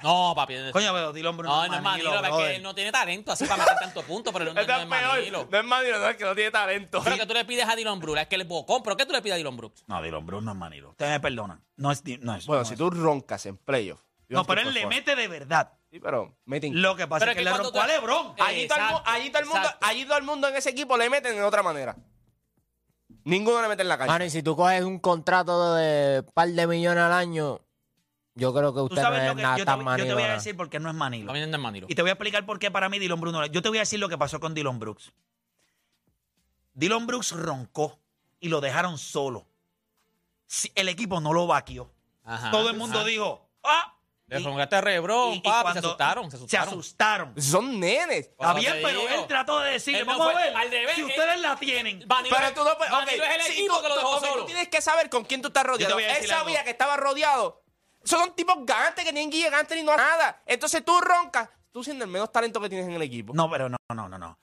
No, 0.02 0.33
papi. 0.35 0.54
Coño, 0.73 0.92
pero 0.92 1.12
Dylan 1.12 1.37
Bruno 1.37 1.54
no, 1.54 1.68
no 1.68 1.75
es 1.76 1.83
manilo, 1.83 2.14
es 2.14 2.21
que 2.21 2.26
brother. 2.28 2.50
él 2.56 2.62
no 2.62 2.75
tiene 2.75 2.90
talento 2.92 3.33
así 3.33 3.44
para 3.47 3.62
meter 3.62 3.78
tanto 3.78 4.02
punto, 4.02 4.33
pero 4.33 4.44
no, 4.47 4.52
no, 4.52 4.61
Este 4.61 4.73
no 4.73 4.78
es 4.78 4.85
es 4.85 4.88
peor. 4.90 5.09
manilo. 5.16 5.49
No 5.50 5.59
es 5.59 5.64
manilo, 5.64 5.99
no 6.00 6.09
es 6.09 6.16
que 6.16 6.25
no 6.25 6.35
tiene 6.35 6.50
talento. 6.50 7.00
Pero 7.04 7.16
que 7.16 7.26
tú 7.26 7.33
le 7.33 7.44
pides 7.44 7.66
a 7.68 7.76
Dylan 7.76 8.00
Brooks, 8.00 8.21
es 8.23 8.26
que 8.26 8.37
le 8.37 8.44
bocón. 8.44 8.83
¿Pero 8.83 8.97
qué 8.97 9.06
tú 9.06 9.12
le 9.12 9.23
pides 9.23 9.35
a 9.35 9.37
Dylan 9.38 9.56
Brooks? 9.56 9.85
No, 9.87 10.02
Dylan 10.02 10.26
Bruno 10.26 10.42
no 10.42 10.50
es 10.52 10.59
manilo. 10.59 10.90
Ustedes 10.90 11.12
me 11.12 11.21
perdonan. 11.21 11.62
No 11.76 11.92
es. 11.92 12.02
No, 12.21 12.35
es, 12.35 12.44
Bueno, 12.47 12.62
no 12.62 12.66
si 12.66 12.75
es. 12.75 12.78
tú 12.78 12.90
roncas 12.90 13.47
en 13.47 13.56
playoff. 13.56 14.00
No, 14.28 14.44
pero 14.44 14.62
él 14.62 14.68
le 14.68 14.73
perform. 14.80 14.88
mete 14.97 15.14
de 15.16 15.28
verdad. 15.28 15.73
Sí, 15.90 16.00
pero 16.00 16.37
meten. 16.44 16.83
Lo 16.83 16.97
que 16.97 17.06
pasa 17.06 17.21
Pero 17.21 17.30
es 17.30 17.37
que, 17.37 17.42
es 17.42 17.49
que 17.49 17.50
le 17.56 17.62
cuando 17.62 17.68
roncó 17.71 17.80
a 17.80 17.87
tú- 17.87 17.92
LeBron. 17.92 18.35
Allí, 18.40 18.66
todo 18.66 18.78
el, 18.78 18.85
mu- 18.85 18.90
Exacto, 18.90 19.11
allí, 19.11 19.30
todo 19.30 19.38
el 19.42 19.47
mundo, 19.47 19.62
exacto. 19.62 19.87
allí 19.87 20.04
todo 20.06 20.18
el 20.18 20.25
mundo 20.25 20.49
en 20.49 20.56
ese 20.56 20.71
equipo 20.71 20.97
le 20.97 21.09
meten 21.09 21.37
de 21.37 21.42
otra 21.42 21.62
manera. 21.62 21.97
Ninguno 23.25 23.61
le 23.62 23.69
mete 23.69 23.83
en 23.83 23.88
la 23.88 23.97
cancha. 23.99 24.12
Mano, 24.12 24.25
y 24.25 24.31
si 24.31 24.43
tú 24.43 24.54
coges 24.54 24.83
un 24.85 24.99
contrato 24.99 25.75
de 25.75 26.23
par 26.35 26.49
de 26.49 26.66
millones 26.66 27.02
al 27.04 27.12
año, 27.12 27.61
yo 28.35 28.52
creo 28.52 28.73
que 28.75 28.78
Tú 28.81 28.85
usted 28.85 29.02
no 29.02 29.14
es 29.14 29.28
lo 29.28 29.37
que 29.37 29.43
nada 29.43 29.57
yo 29.57 29.62
te, 29.64 29.66
tan 29.66 29.76
voy- 29.76 29.85
yo 29.85 29.97
te 29.97 29.99
manilo. 30.02 30.14
voy 30.14 30.25
a 30.25 30.28
¿no? 30.28 30.35
decir 30.35 30.57
porque 30.57 30.78
no 30.81 30.88
es 30.90 30.95
manilo. 30.95 31.33
Mí 31.33 31.40
no 31.40 31.47
es 31.57 31.59
manilo. 31.62 31.87
Y 31.88 31.95
te 31.95 32.02
voy 32.02 32.11
a 32.11 32.12
explicar 32.14 32.45
por 32.45 32.59
qué 32.59 32.71
para 32.71 32.88
mí 32.88 32.99
Dylan 32.99 33.21
Bruno. 33.21 33.47
Yo 33.47 33.62
te 33.62 33.69
voy 33.69 33.78
a 33.78 33.83
decir 33.83 33.99
lo 34.00 34.09
que 34.09 34.19
pasó 34.19 34.40
con 34.40 34.52
Dylan 34.54 34.78
Brooks. 34.78 35.12
Dylan 36.75 37.07
Brooks 37.07 37.33
roncó 37.33 37.99
y 38.40 38.49
lo 38.49 38.61
dejaron 38.61 38.99
solo. 38.99 39.47
Si- 40.47 40.73
El 40.75 40.88
equipo 40.88 41.21
no 41.21 41.33
lo 41.33 41.47
vaquió. 41.47 41.90
Ajá. 42.25 42.50
Todo 42.50 42.69
el 42.71 42.76
mundo 42.76 42.99
Ajá. 42.99 43.09
dijo, 43.09 43.49
¡ah! 43.62 43.93
Le 44.38 44.45
roncaste 44.45 44.76
y 45.35 45.41
papi, 45.41 45.73
se 45.73 45.79
asustaron, 45.79 46.25
se 46.31 46.31
Se 46.31 46.37
asustaron. 46.37 46.69
asustaron. 46.69 47.43
Son 47.43 47.81
nenes. 47.81 48.26
Está 48.29 48.55
bien, 48.55 48.79
pero 48.83 49.09
él 49.09 49.26
trató 49.26 49.61
de 49.61 49.79
no 50.05 50.07
vamos 50.07 50.33
fue- 50.33 50.43
a 50.43 50.47
ver, 50.47 50.57
al 50.57 50.71
revés, 50.71 50.95
si 50.95 51.00
él- 51.00 51.07
ustedes 51.07 51.41
la 51.41 51.57
tienen. 51.57 52.03
Vanilo, 52.07 52.37
Pero 52.37 52.53
tú 52.55 52.64
no 52.64 52.76
puedes. 52.76 52.93
Es 53.12 53.21
el 53.37 53.43
si 53.43 53.53
equipo 53.53 53.76
tú- 53.76 53.83
que 53.83 53.88
lo 53.88 53.97
dejó 53.97 54.17
ok, 54.17 54.25
solo. 54.26 54.41
Tú 54.43 54.47
tienes 54.47 54.69
que 54.69 54.81
saber 54.83 55.11
con 55.11 55.25
quién 55.25 55.43
tú 55.43 55.49
estás 55.49 55.64
rodeado. 55.64 55.99
Él 55.99 56.07
decir 56.07 56.29
sabía 56.29 56.59
algo. 56.59 56.64
que 56.64 56.71
estaba 56.71 56.97
rodeado. 56.97 57.62
Son 58.05 58.35
tipos 58.37 58.57
gantes 58.67 59.05
que 59.05 59.12
tienen 59.12 59.31
guía 59.31 59.50
gantes 59.50 59.79
y 59.79 59.83
no 59.83 59.97
nada. 59.97 60.43
Entonces 60.47 60.85
tú 60.85 61.00
roncas. 61.00 61.49
Tú 61.73 61.83
siendo 61.83 62.05
el 62.05 62.11
menos 62.11 62.31
talento 62.31 62.61
que 62.61 62.69
tienes 62.69 62.87
en 62.87 62.95
el 62.95 63.03
equipo. 63.03 63.33
No, 63.35 63.50
pero 63.50 63.69
no, 63.69 63.76
no, 63.95 64.09
no, 64.09 64.19
no. 64.19 64.38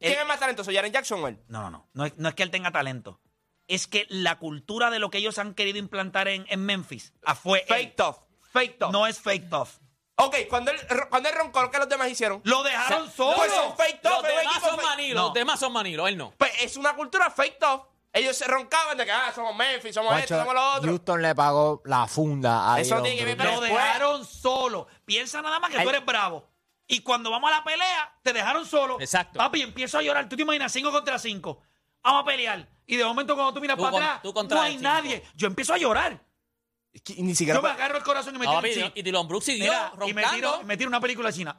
¿Quién 0.00 0.18
es 0.18 0.26
más 0.26 0.40
talentoso? 0.40 0.72
¿Jaren 0.72 0.92
Jackson 0.92 1.22
o 1.22 1.28
él? 1.28 1.38
No, 1.46 1.62
no, 1.62 1.70
no. 1.70 1.88
No 1.92 2.06
es, 2.06 2.16
no 2.16 2.28
es 2.28 2.34
que 2.34 2.42
él 2.42 2.50
tenga 2.50 2.72
talento. 2.72 3.20
Es 3.68 3.86
que 3.86 4.04
la 4.08 4.38
cultura 4.40 4.90
de 4.90 4.98
lo 4.98 5.08
que 5.10 5.18
ellos 5.18 5.38
han 5.38 5.54
querido 5.54 5.78
implantar 5.78 6.26
en, 6.26 6.44
en 6.48 6.64
Memphis 6.64 7.12
ah, 7.24 7.36
fue 7.36 7.60
él. 7.60 7.66
Fake 7.68 7.94
tough. 7.96 8.16
Fake 8.52 8.78
tough. 8.78 8.92
No 8.92 9.06
es 9.06 9.18
fake 9.20 9.48
tough. 9.48 9.68
Ok, 10.16 10.36
cuando 10.48 10.70
él, 10.70 10.78
cuando 11.08 11.28
él 11.28 11.34
roncó, 11.34 11.70
¿qué 11.70 11.78
los 11.78 11.88
demás 11.88 12.08
hicieron? 12.10 12.40
Lo 12.44 12.62
dejaron 12.62 13.10
solo. 13.10 13.36
Pues 13.36 13.50
son 13.52 13.76
fake 13.76 14.02
tough. 14.02 14.12
Los 14.12 14.22
demás 14.22 14.60
son 14.62 14.76
fake- 14.78 14.82
manilos, 14.84 15.16
No. 15.16 15.24
los 15.28 15.34
demás 15.34 15.58
son 15.60 15.72
manilos, 15.72 16.08
él 16.08 16.16
no. 16.18 16.32
Pues 16.36 16.52
es 16.60 16.76
una 16.76 16.94
cultura 16.94 17.30
fake 17.30 17.58
tough. 17.58 17.82
Ellos 18.12 18.36
se 18.36 18.46
roncaban 18.46 18.98
de 18.98 19.06
que, 19.06 19.10
ah, 19.10 19.32
somos 19.34 19.56
Memphis, 19.56 19.94
somos 19.94 20.14
esto, 20.18 20.38
somos 20.38 20.52
lo 20.54 20.72
otro. 20.74 20.90
Houston 20.90 21.22
le 21.22 21.34
pagó 21.34 21.80
la 21.86 22.06
funda 22.06 22.74
a 22.74 22.78
Eso 22.78 23.00
tiene 23.00 23.16
que 23.16 23.24
ver, 23.24 23.36
Pero 23.38 23.50
después- 23.60 23.72
dejaron 23.72 24.24
solo. 24.26 24.86
Piensa 25.06 25.40
nada 25.40 25.58
más 25.58 25.70
que 25.70 25.82
tú 25.82 25.88
eres 25.88 26.04
bravo. 26.04 26.46
Y 26.86 27.00
cuando 27.00 27.30
vamos 27.30 27.50
a 27.50 27.56
la 27.56 27.64
pelea, 27.64 28.14
te 28.22 28.34
dejaron 28.34 28.66
solo. 28.66 29.00
Exacto. 29.00 29.38
Papi, 29.38 29.62
empiezo 29.62 29.96
a 29.96 30.02
llorar. 30.02 30.28
Tú 30.28 30.36
te 30.36 30.42
imaginas 30.42 30.70
5 30.70 30.92
contra 30.92 31.18
5. 31.18 31.62
Vamos 32.02 32.22
a 32.22 32.26
pelear. 32.26 32.68
Y 32.86 32.96
de 32.96 33.04
momento, 33.04 33.34
cuando 33.34 33.54
tú 33.54 33.60
miras 33.62 33.78
Tú 33.78 33.82
para 33.84 33.92
con- 33.92 34.02
atrás, 34.02 34.50
no 34.50 34.60
hay 34.60 34.76
nadie. 34.76 35.24
Yo 35.34 35.46
empiezo 35.46 35.72
a 35.72 35.78
llorar. 35.78 36.20
Es 36.92 37.00
que 37.02 37.14
ni 37.22 37.34
siquiera. 37.34 37.58
Yo 37.58 37.62
me 37.62 37.70
agarro 37.70 37.96
el 37.96 38.02
corazón 38.04 38.34
y 38.36 38.38
me 38.38 38.46
tiro 38.46 38.58
un 38.86 38.92
y 38.94 39.02
Dylan 39.02 39.26
Brooks 39.28 39.44
siguió 39.46 39.72
Mira, 39.72 39.92
y 40.06 40.14
me 40.14 40.22
tiro, 40.24 40.48
roncando. 40.50 40.66
me 40.66 40.76
tiro 40.76 40.88
una 40.88 41.00
película 41.00 41.32
china. 41.32 41.56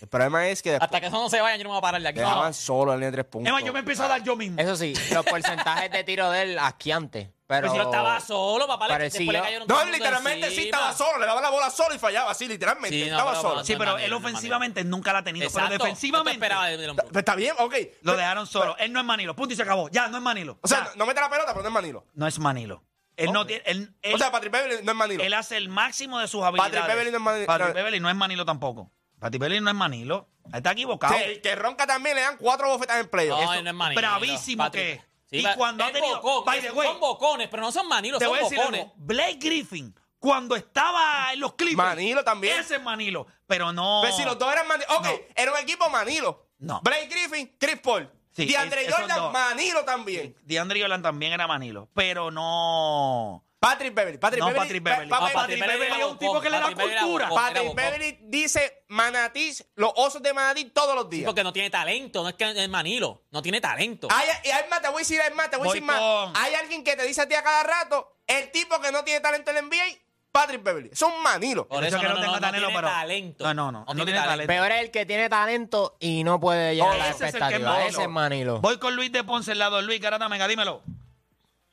El 0.00 0.08
problema 0.08 0.48
es 0.48 0.62
que 0.62 0.70
después 0.70 0.86
Hasta 0.86 1.00
que 1.00 1.06
eso 1.08 1.16
no 1.16 1.28
se 1.28 1.40
vaya, 1.42 1.56
yo 1.56 1.64
no 1.64 1.70
me 1.70 1.74
voy 1.74 1.78
a 1.78 1.82
parar 1.82 2.00
de 2.00 2.08
aquí. 2.08 2.18
dejaban 2.20 2.54
solo 2.54 2.94
en 2.94 3.02
el 3.02 3.12
tres 3.12 3.26
puntos. 3.26 3.48
Emma, 3.50 3.60
yo 3.60 3.72
me 3.72 3.80
empiezo 3.80 4.04
a 4.04 4.08
dar 4.08 4.22
yo 4.22 4.34
mismo. 4.36 4.58
Eso 4.60 4.74
sí, 4.76 4.94
los 5.12 5.24
porcentajes 5.26 5.90
de 5.90 6.04
tiro 6.04 6.30
de 6.30 6.42
él 6.42 6.58
asquiantes. 6.58 7.28
Pero, 7.46 7.62
Pero 7.62 7.72
si 7.72 7.78
no 7.78 7.84
estaba 7.84 8.20
solo, 8.20 8.66
papá, 8.68 8.86
le- 8.86 8.94
Parecía- 8.94 9.18
después 9.18 9.36
le 9.36 9.42
cayeron 9.42 9.66
todo 9.68 9.76
No, 9.76 9.82
el 9.82 9.88
mundo 9.90 9.98
literalmente 10.04 10.48
sí 10.50 10.54
encima. 10.54 10.76
estaba 10.76 10.92
solo, 10.94 11.18
le 11.18 11.26
daba 11.26 11.40
la 11.42 11.50
bola 11.50 11.68
solo 11.68 11.94
y 11.94 11.98
fallaba, 11.98 12.32
sí, 12.32 12.46
literalmente. 12.46 12.96
Sí, 12.96 13.10
no, 13.10 13.16
estaba 13.16 13.30
pero- 13.32 13.42
solo. 13.42 13.64
Sí, 13.64 13.74
pero 13.76 13.98
él 13.98 14.12
ofensivamente 14.12 14.84
nunca 14.84 15.12
la 15.12 15.18
ha 15.18 15.24
tenido. 15.24 15.46
Exacto. 15.46 15.66
Pero 15.68 15.72
¿Qué 15.72 15.78
tú 15.78 15.84
defensivamente 15.84 16.32
esperabas 16.32 16.70
de 16.70 16.76
Dylan 16.78 16.96
Brooks? 16.96 17.08
Pero 17.12 17.18
está 17.20 17.34
bien, 17.34 17.54
ok. 17.58 17.74
lo 18.02 18.16
dejaron 18.16 18.46
solo. 18.46 18.76
Él 18.78 18.92
no 18.92 19.00
es 19.00 19.04
Manilo. 19.06 19.34
Punto 19.34 19.52
y 19.52 19.56
se 19.56 19.62
acabó. 19.64 19.88
Ya, 19.90 20.06
no 20.08 20.16
es 20.18 20.22
Manilo. 20.22 20.58
O 20.62 20.68
sea, 20.68 20.78
Ya, 20.78 20.84
no, 20.90 20.90
no 20.96 21.06
mete 21.06 21.20
la 21.20 21.28
pelota, 21.28 21.48
pero 21.48 21.62
no 21.62 21.68
es 21.68 21.74
Manilo. 21.74 22.06
no 22.14 22.26
es 22.28 22.38
Manilo. 22.38 22.82
Él 23.24 23.32
no 23.32 23.46
tiene. 23.46 23.62
Él, 23.66 23.94
él- 24.02 24.14
o 24.14 24.18
sea, 24.18 24.30
Patrick 24.30 24.52
Beverly 24.52 24.82
no 24.84 24.92
es 24.92 24.96
Manilo. 24.96 25.22
él 25.22 25.34
hace 25.34 25.56
el 25.56 25.68
máximo 25.68 26.18
de 26.18 26.28
sus 26.28 26.42
habilidades. 26.42 26.86
Beverly 26.86 27.10
no 27.10 27.16
es 27.18 27.22
Manilo. 27.22 27.46
Patrick. 27.46 27.74
Beverly 27.74 28.00
no 28.00 28.08
es 28.10 28.16
Manilo 28.16 28.44
tampoco. 28.44 28.90
Patrick 29.18 29.40
Beverly 29.40 29.60
no 29.60 29.70
es 29.70 29.76
Manilo. 29.76 30.28
Está 30.52 30.72
equivocado. 30.72 31.14
Sí, 31.14 31.20
el 31.24 31.40
que 31.42 31.54
ronca 31.54 31.86
también 31.86 32.16
le 32.16 32.22
dan 32.22 32.36
cuatro 32.38 32.68
bofetas 32.68 32.98
en 33.00 33.08
playoff. 33.08 33.38
No, 33.38 33.44
Eso- 33.44 33.54
él 33.54 33.64
no 33.64 33.70
es 33.70 33.76
manilo. 33.76 34.00
bravísimo 34.00 34.64
Patrick. 34.64 34.84
que 34.84 34.92
es. 34.94 35.00
Sí, 35.30 35.46
Y 35.46 35.54
cuando 35.56 35.84
ha 35.84 35.92
tenido- 35.92 36.16
bocón, 36.20 36.44
by 36.44 36.60
the 36.60 36.66
es- 36.68 36.72
way, 36.74 36.88
son 36.88 36.98
bocones, 36.98 37.48
pero 37.48 37.62
no 37.62 37.70
son 37.70 37.86
manilos, 37.86 38.18
Te 38.18 38.24
son 38.24 38.32
voy 38.32 38.40
a 38.40 38.42
decir 38.42 38.58
bocones. 38.58 38.80
algo. 38.80 38.94
Blake 38.96 39.38
Griffin, 39.40 39.94
cuando 40.18 40.56
estaba 40.56 41.32
en 41.32 41.38
los 41.40 41.54
Clippers. 41.54 41.76
Manilo 41.76 42.24
también. 42.24 42.58
Ese 42.58 42.76
es 42.76 42.82
Manilo. 42.82 43.26
Pero 43.46 43.72
no. 43.72 44.00
Pero 44.02 44.16
si 44.16 44.24
los 44.24 44.36
dos 44.38 44.52
eran 44.52 44.66
Manilo. 44.66 44.88
Ok, 44.96 45.04
No. 45.04 45.10
era 45.36 45.52
un 45.52 45.58
equipo 45.58 45.88
Manilo. 45.88 46.48
No. 46.58 46.80
Blake 46.82 47.06
Griffin, 47.06 47.54
Chris 47.60 47.78
Paul. 47.80 48.10
Sí, 48.34 48.46
DeAndre 48.46 48.82
es- 48.82 48.88
esos 48.88 49.00
Jordan, 49.00 49.18
dos. 49.18 49.32
Manilo 49.32 49.84
también. 49.84 50.36
DeAndre 50.42 50.80
Jordan 50.80 51.02
también 51.02 51.32
era 51.32 51.46
Manilo. 51.46 51.88
Pero 51.94 52.30
no. 52.30 53.44
Patrick 53.58 53.92
Beverly. 53.92 54.16
Patrick 54.16 54.40
No, 54.40 54.46
Beverly. 54.46 54.64
Patrick 54.66 54.82
Beverly. 54.82 55.10
Pa- 55.10 55.18
pa- 55.20 55.26
No, 55.28 55.32
Patrick 55.34 55.60
Beverly 55.60 55.84
era 55.86 55.98
es 55.98 56.04
un 56.06 56.18
tipo 56.18 56.40
que 56.40 56.48
le 56.48 56.56
da 56.56 56.62
Patrick 56.62 56.78
Beverly 56.78 56.92
era 56.96 57.02
cultura. 57.02 57.28
Patrick. 57.28 57.74
Beverly 57.74 58.18
dice 58.22 58.84
Manatí, 58.88 59.52
los 59.74 59.92
osos 59.96 60.22
de 60.22 60.32
Manatí 60.32 60.64
todos 60.66 60.94
los 60.94 61.04
Sí, 61.10 61.16
días. 61.16 61.26
porque 61.26 61.44
no 61.44 61.52
tiene 61.52 61.68
talento, 61.68 62.22
no 62.22 62.30
es 62.30 62.36
que 62.36 62.50
es 62.50 62.68
manilo, 62.70 63.24
no 63.30 63.42
tiene 63.42 63.60
talento. 63.60 64.08
Hay, 64.10 64.28
y 64.44 64.48
hay 64.50 64.66
más, 64.70 64.80
te 64.80 64.88
voy 64.88 64.96
a 64.96 64.98
decir, 65.00 65.20
hay 65.20 65.34
más, 65.34 65.50
te 65.50 65.58
voy 65.58 65.68
a 65.68 65.72
decir 65.72 65.82
más. 65.86 66.00
Hay 66.36 66.54
alguien 66.54 66.82
que 66.82 66.96
te 66.96 67.02
dice 67.04 67.20
a 67.20 67.28
ti 67.28 67.34
a 67.34 67.42
cada 67.42 67.62
rato, 67.64 68.16
el 68.26 68.50
tipo 68.50 68.80
que 68.80 68.92
no 68.92 69.04
tiene 69.04 69.20
talento 69.20 69.50
en 69.50 69.58
el 69.58 69.64
NBA, 69.66 69.84
Patrick 70.32 70.62
Beverly. 70.62 70.90
Es 70.92 71.02
un 71.02 71.22
manilo. 71.22 71.66
Por 71.66 71.82
eso 71.84 71.98
que 71.98 72.04
no, 72.04 72.10
no 72.10 72.14
no, 72.16 72.20
tenga 72.20 72.34
no, 72.34 72.40
talento, 72.40 72.66
tiene 72.66 72.74
pero- 72.80 72.88
talento. 72.88 73.44
No, 73.44 73.54
no, 73.54 73.72
no, 73.72 73.84
no 73.94 74.04
tiene 74.04 74.12
talento. 74.20 74.46
Peor 74.52 74.72
es 74.72 74.80
el 74.82 74.90
que 74.90 75.06
tiene 75.06 75.28
talento 75.28 75.96
y 75.98 76.22
no 76.24 76.38
puede 76.38 76.74
llegar 76.74 76.92
a 76.94 76.96
la 76.98 77.08
Ese 77.10 77.26
es 77.28 77.34
el 77.34 77.40
que 77.40 77.46
es 77.46 77.52
expectativa. 77.52 77.86
Ese 77.86 78.02
es 78.02 78.08
Manilo. 78.08 78.60
Voy 78.60 78.78
con 78.78 78.94
Luis 78.96 79.10
de 79.12 79.24
Ponce, 79.24 79.52
el 79.52 79.58
lado. 79.58 79.82
Luis 79.82 80.00
Garata 80.00 80.28
Mega, 80.28 80.46
dímelo. 80.46 80.82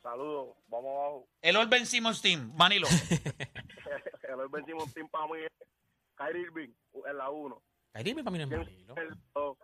Saludos, 0.02 0.56
vamos 0.68 0.90
abajo. 0.92 1.28
El 1.42 1.58
All 1.58 1.68
Ben 1.68 1.86
Simmons 1.86 2.22
Team, 2.22 2.52
Manilo. 2.56 2.88
El 4.28 4.50
vencimos 4.50 4.94
team 4.94 5.08
para 5.10 5.26
mí 5.28 5.40
es 5.44 5.52
Kyrie 6.16 6.42
Irving 6.44 6.70
en 7.08 7.18
la 7.18 7.30
1. 7.30 7.62
Kyrie 7.94 8.12
Irving 8.12 8.24
para 8.24 8.32
mí 8.32 8.38
no 8.38 8.44
es 8.46 8.50
manilo. 8.68 8.96
El 8.96 9.18
dos, 9.34 9.58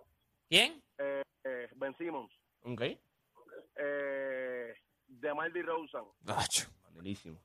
¿Quién? 0.49 0.81
eh, 0.97 1.21
eh, 1.43 1.69
Ben 1.75 1.95
Simmons. 1.97 2.31
Ok. 2.63 2.81
Eh, 3.75 4.73
DeMar 5.07 5.51
DeRozan. 5.51 6.03
Gacho, 6.21 6.67
manilísimo. 6.95 7.39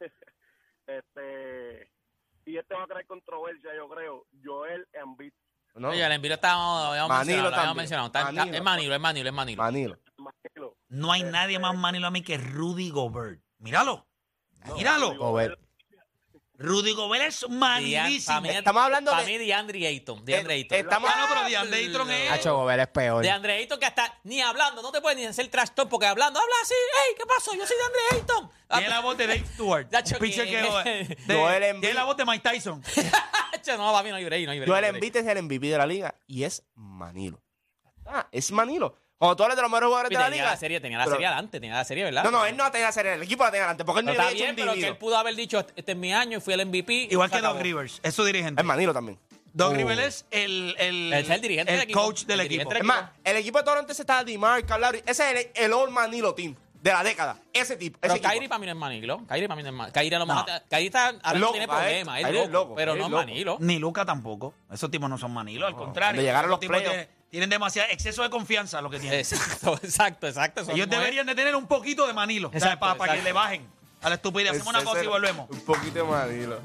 Este, 0.86 1.90
y 2.44 2.56
este 2.56 2.74
va 2.74 2.84
a 2.84 2.86
crear 2.86 3.06
controversia, 3.06 3.70
yo 3.76 3.88
creo. 3.88 4.26
Joel 4.44 4.86
Embiid. 4.92 5.32
No, 5.74 5.88
Oye, 5.88 6.04
el 6.04 6.12
envío 6.12 6.34
está 6.34 6.54
Manilo 7.08 7.44
mencionado, 7.44 7.74
mencionado. 7.74 8.06
Está- 8.08 8.20
está- 8.20 8.32
Manilo. 8.32 8.56
es 8.58 8.62
manilo, 8.62 8.94
es 8.94 9.00
manilo, 9.00 9.28
es 9.30 9.34
manilo. 9.34 9.62
Manilo. 9.62 9.98
Manilo. 10.18 10.76
No 10.88 11.12
hay 11.12 11.22
nadie 11.22 11.58
más 11.58 11.74
Manilo 11.74 12.06
a 12.08 12.10
mí 12.10 12.22
que 12.22 12.36
Rudy 12.36 12.90
Gobert. 12.90 13.40
Míralo. 13.58 14.06
Míralo. 14.76 15.16
Gobert. 15.16 15.58
Rudy 16.62 16.92
Gobert 16.92 17.24
es 17.24 17.44
para 17.58 17.80
mí- 17.80 17.94
Estamos 18.48 18.82
hablando 18.82 19.10
para 19.10 19.24
de- 19.24 19.32
mí 19.32 19.38
DeAndre 19.44 19.86
Ayton, 19.86 20.24
DeAndre 20.24 20.54
Eh, 20.54 20.58
Ayton. 20.58 20.78
estamos- 20.78 21.10
Ah, 21.12 21.18
no, 21.20 21.28
pero 21.28 21.48
DeAndre 21.48 21.78
Ayton 21.80 22.10
es- 22.10 22.30
Hacho 22.30 22.56
Gobert 22.56 22.80
es 22.82 22.88
peor. 22.88 23.22
De 23.22 23.30
Andre 23.30 23.52
Ayton 23.54 23.78
que 23.80 23.86
hasta 23.86 24.18
ni 24.24 24.40
hablando, 24.40 24.80
no 24.82 24.90
te 24.92 25.00
puedes 25.00 25.18
ni 25.18 25.24
hacer 25.26 25.48
trash 25.48 25.70
talk 25.74 25.88
porque 25.88 26.06
hablando, 26.06 26.38
habla 26.40 26.54
así, 26.62 26.74
hey, 26.74 27.14
¿qué 27.18 27.24
pasó? 27.26 27.54
Yo 27.54 27.66
soy 27.66 27.76
de 27.76 27.82
Andre 27.84 28.00
Ayton. 28.12 28.50
Tiene 28.68 28.88
la 28.88 29.00
voz 29.00 29.16
de 29.18 29.26
Dave 29.26 29.44
Stewart. 29.54 29.86
Un 30.12 30.18
pitcher 30.18 30.46
que-. 30.46 31.16
Tiene 31.26 31.94
la 31.94 32.04
voz 32.04 32.16
de 32.16 32.24
Mike 32.24 32.48
Tyson. 32.50 32.82
Hacho, 33.52 33.76
no, 33.76 33.92
papi, 33.92 34.08
no 34.10 34.16
hay 34.16 34.24
break, 34.24 34.44
no 34.46 34.52
hay 34.52 34.58
break. 34.60 34.70
Joel. 34.70 34.84
Embiid 34.86 35.16
es 35.16 35.26
el 35.26 35.38
MVP 35.42 35.66
de 35.68 35.78
la 35.78 35.86
liga 35.86 36.14
y 36.26 36.44
es 36.44 36.62
Manilo. 36.74 37.40
Ah, 38.06 38.26
es 38.32 38.50
Manilo. 38.50 38.96
Cuando 39.22 39.36
tú 39.36 39.42
hablas 39.44 39.54
de 39.54 39.62
los 39.62 39.70
mejores 39.70 39.86
jugadores 39.86 40.10
de 40.10 40.16
la 40.16 40.24
Tenía 40.24 40.36
liga. 40.42 40.50
la 40.50 40.56
serie, 40.56 40.80
tenía 40.80 40.98
la 40.98 41.04
pero- 41.04 41.14
serie 41.14 41.26
adelante, 41.28 41.60
tenía 41.60 41.74
la 41.76 41.84
serie, 41.84 42.02
¿verdad? 42.02 42.24
No, 42.24 42.32
no, 42.32 42.44
él 42.44 42.56
no 42.56 42.68
tenía 42.72 42.88
la 42.88 42.92
serie, 42.92 43.14
el 43.14 43.22
equipo 43.22 43.44
la 43.44 43.52
tenía 43.52 43.62
adelante, 43.66 43.84
porque 43.84 44.00
él 44.00 44.06
no 44.06 44.10
Pero 44.10 44.20
está 44.20 44.30
había 44.32 44.36
hecho 44.36 44.44
bien, 44.56 44.68
un 44.68 44.74
pero 44.74 44.80
que 44.82 44.88
él 44.88 44.96
pudo 44.98 45.16
haber 45.16 45.36
dicho, 45.36 45.64
este 45.76 45.92
es 45.92 45.96
mi 45.96 46.12
año 46.12 46.38
y 46.38 46.40
fui 46.40 46.54
el 46.54 46.66
MVP. 46.66 47.06
Igual 47.08 47.30
se 47.30 47.36
que 47.36 47.42
Doc. 47.42 47.60
Rivers. 47.60 48.00
Es 48.02 48.14
su 48.16 48.24
dirigente. 48.24 48.60
Es 48.60 48.66
Manilo 48.66 48.92
también. 48.92 49.16
Doc 49.52 49.70
Oh. 49.74 49.76
Rivers 49.76 50.00
es 50.00 50.26
el, 50.32 50.74
el, 50.76 51.12
Es 51.12 51.30
el 51.30 51.40
dirigente 51.40 51.70
el 51.72 51.78
del 51.78 51.84
equipo. 51.84 52.02
coach 52.02 52.24
del 52.24 52.40
El 52.40 52.46
equipo. 52.46 52.68
dirigente 52.70 52.78
Es 52.78 52.84
más, 52.84 53.10
el 53.22 53.36
equipo 53.36 53.58
de 53.58 53.64
Toronto 53.64 53.92
ese 53.92 54.02
está 54.02 54.24
Dimar, 54.24 54.66
Calabri. 54.66 55.04
Ese 55.06 55.30
es 55.40 55.46
el, 55.54 55.64
el 55.66 55.72
Old 55.72 55.92
Manilo 55.92 56.34
Team 56.34 56.56
de 56.82 56.90
la 56.90 57.04
década. 57.04 57.36
Ese 57.52 57.76
tipo. 57.76 57.98
Pero 58.00 58.14
ese 58.14 58.18
equipo. 58.18 58.32
Kyrie 58.32 58.48
para 58.48 58.58
mí 58.58 58.66
no 58.66 58.72
es 58.72 58.78
Manilo. 58.78 59.18
Kyrie 59.28 59.46
para 59.46 59.54
mí 59.56 59.62
no 59.62 59.68
es 59.68 59.74
Manilo. 59.76 59.92
Kyrie 59.92 60.16
a 60.16 60.18
lo 60.18 60.26
mejor. 60.26 60.48
No. 60.50 60.60
Kyrie 60.68 60.86
está, 60.86 61.14
ahora 61.22 61.38
loco, 61.38 61.52
tiene 61.52 61.68
Kyrie- 61.68 61.76
problemas. 62.02 62.20
Es 62.20 62.32
loco, 62.34 62.48
loco, 62.50 62.74
pero 62.74 62.96
no 62.96 63.04
es. 63.04 63.10
Manilo. 63.12 63.56
Ni 63.60 63.78
Luca 63.78 64.04
tampoco. 64.04 64.52
Esos 64.72 64.90
tipos 64.90 65.08
no 65.08 65.16
son 65.16 65.30
manilos, 65.32 65.68
al 65.68 65.76
contrario. 65.76 66.20
De 66.20 66.26
llegar 66.26 66.44
a 66.44 66.48
los 66.48 66.58
tipos 66.58 66.76
playoffs. 66.82 67.08
Tienen, 67.32 67.48
demasiado 67.48 67.88
exceso 67.90 68.22
de 68.22 68.28
confianza 68.28 68.82
lo 68.82 68.90
que 68.90 69.00
tienen. 69.00 69.18
Exacto, 69.18 69.80
exacto, 69.82 70.28
exacto. 70.28 70.70
Ellos 70.70 70.88
deberían 70.88 71.26
de 71.26 71.34
tener 71.34 71.56
un 71.56 71.66
poquito 71.66 72.06
de 72.06 72.12
manilo. 72.12 72.48
o 72.48 72.50
sea, 72.50 72.58
Exacto, 72.58 72.80
para, 72.80 72.94
para 72.96 73.16
que 73.16 73.22
le 73.22 73.32
bajen 73.32 73.66
a 74.02 74.10
la 74.10 74.16
estupidez. 74.16 74.50
Hacemos 74.50 74.68
una 74.68 74.84
cosa 74.84 75.02
y 75.02 75.06
volvemos. 75.06 75.48
Un 75.48 75.60
poquito 75.60 75.94
de 75.94 76.04
Manilo. 76.04 76.60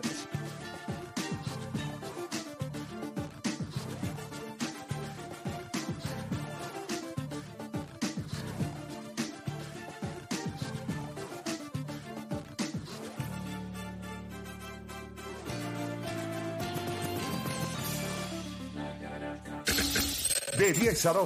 De 20.67 20.73
10 20.73 21.05
a 21.05 21.13
12. 21.13 21.25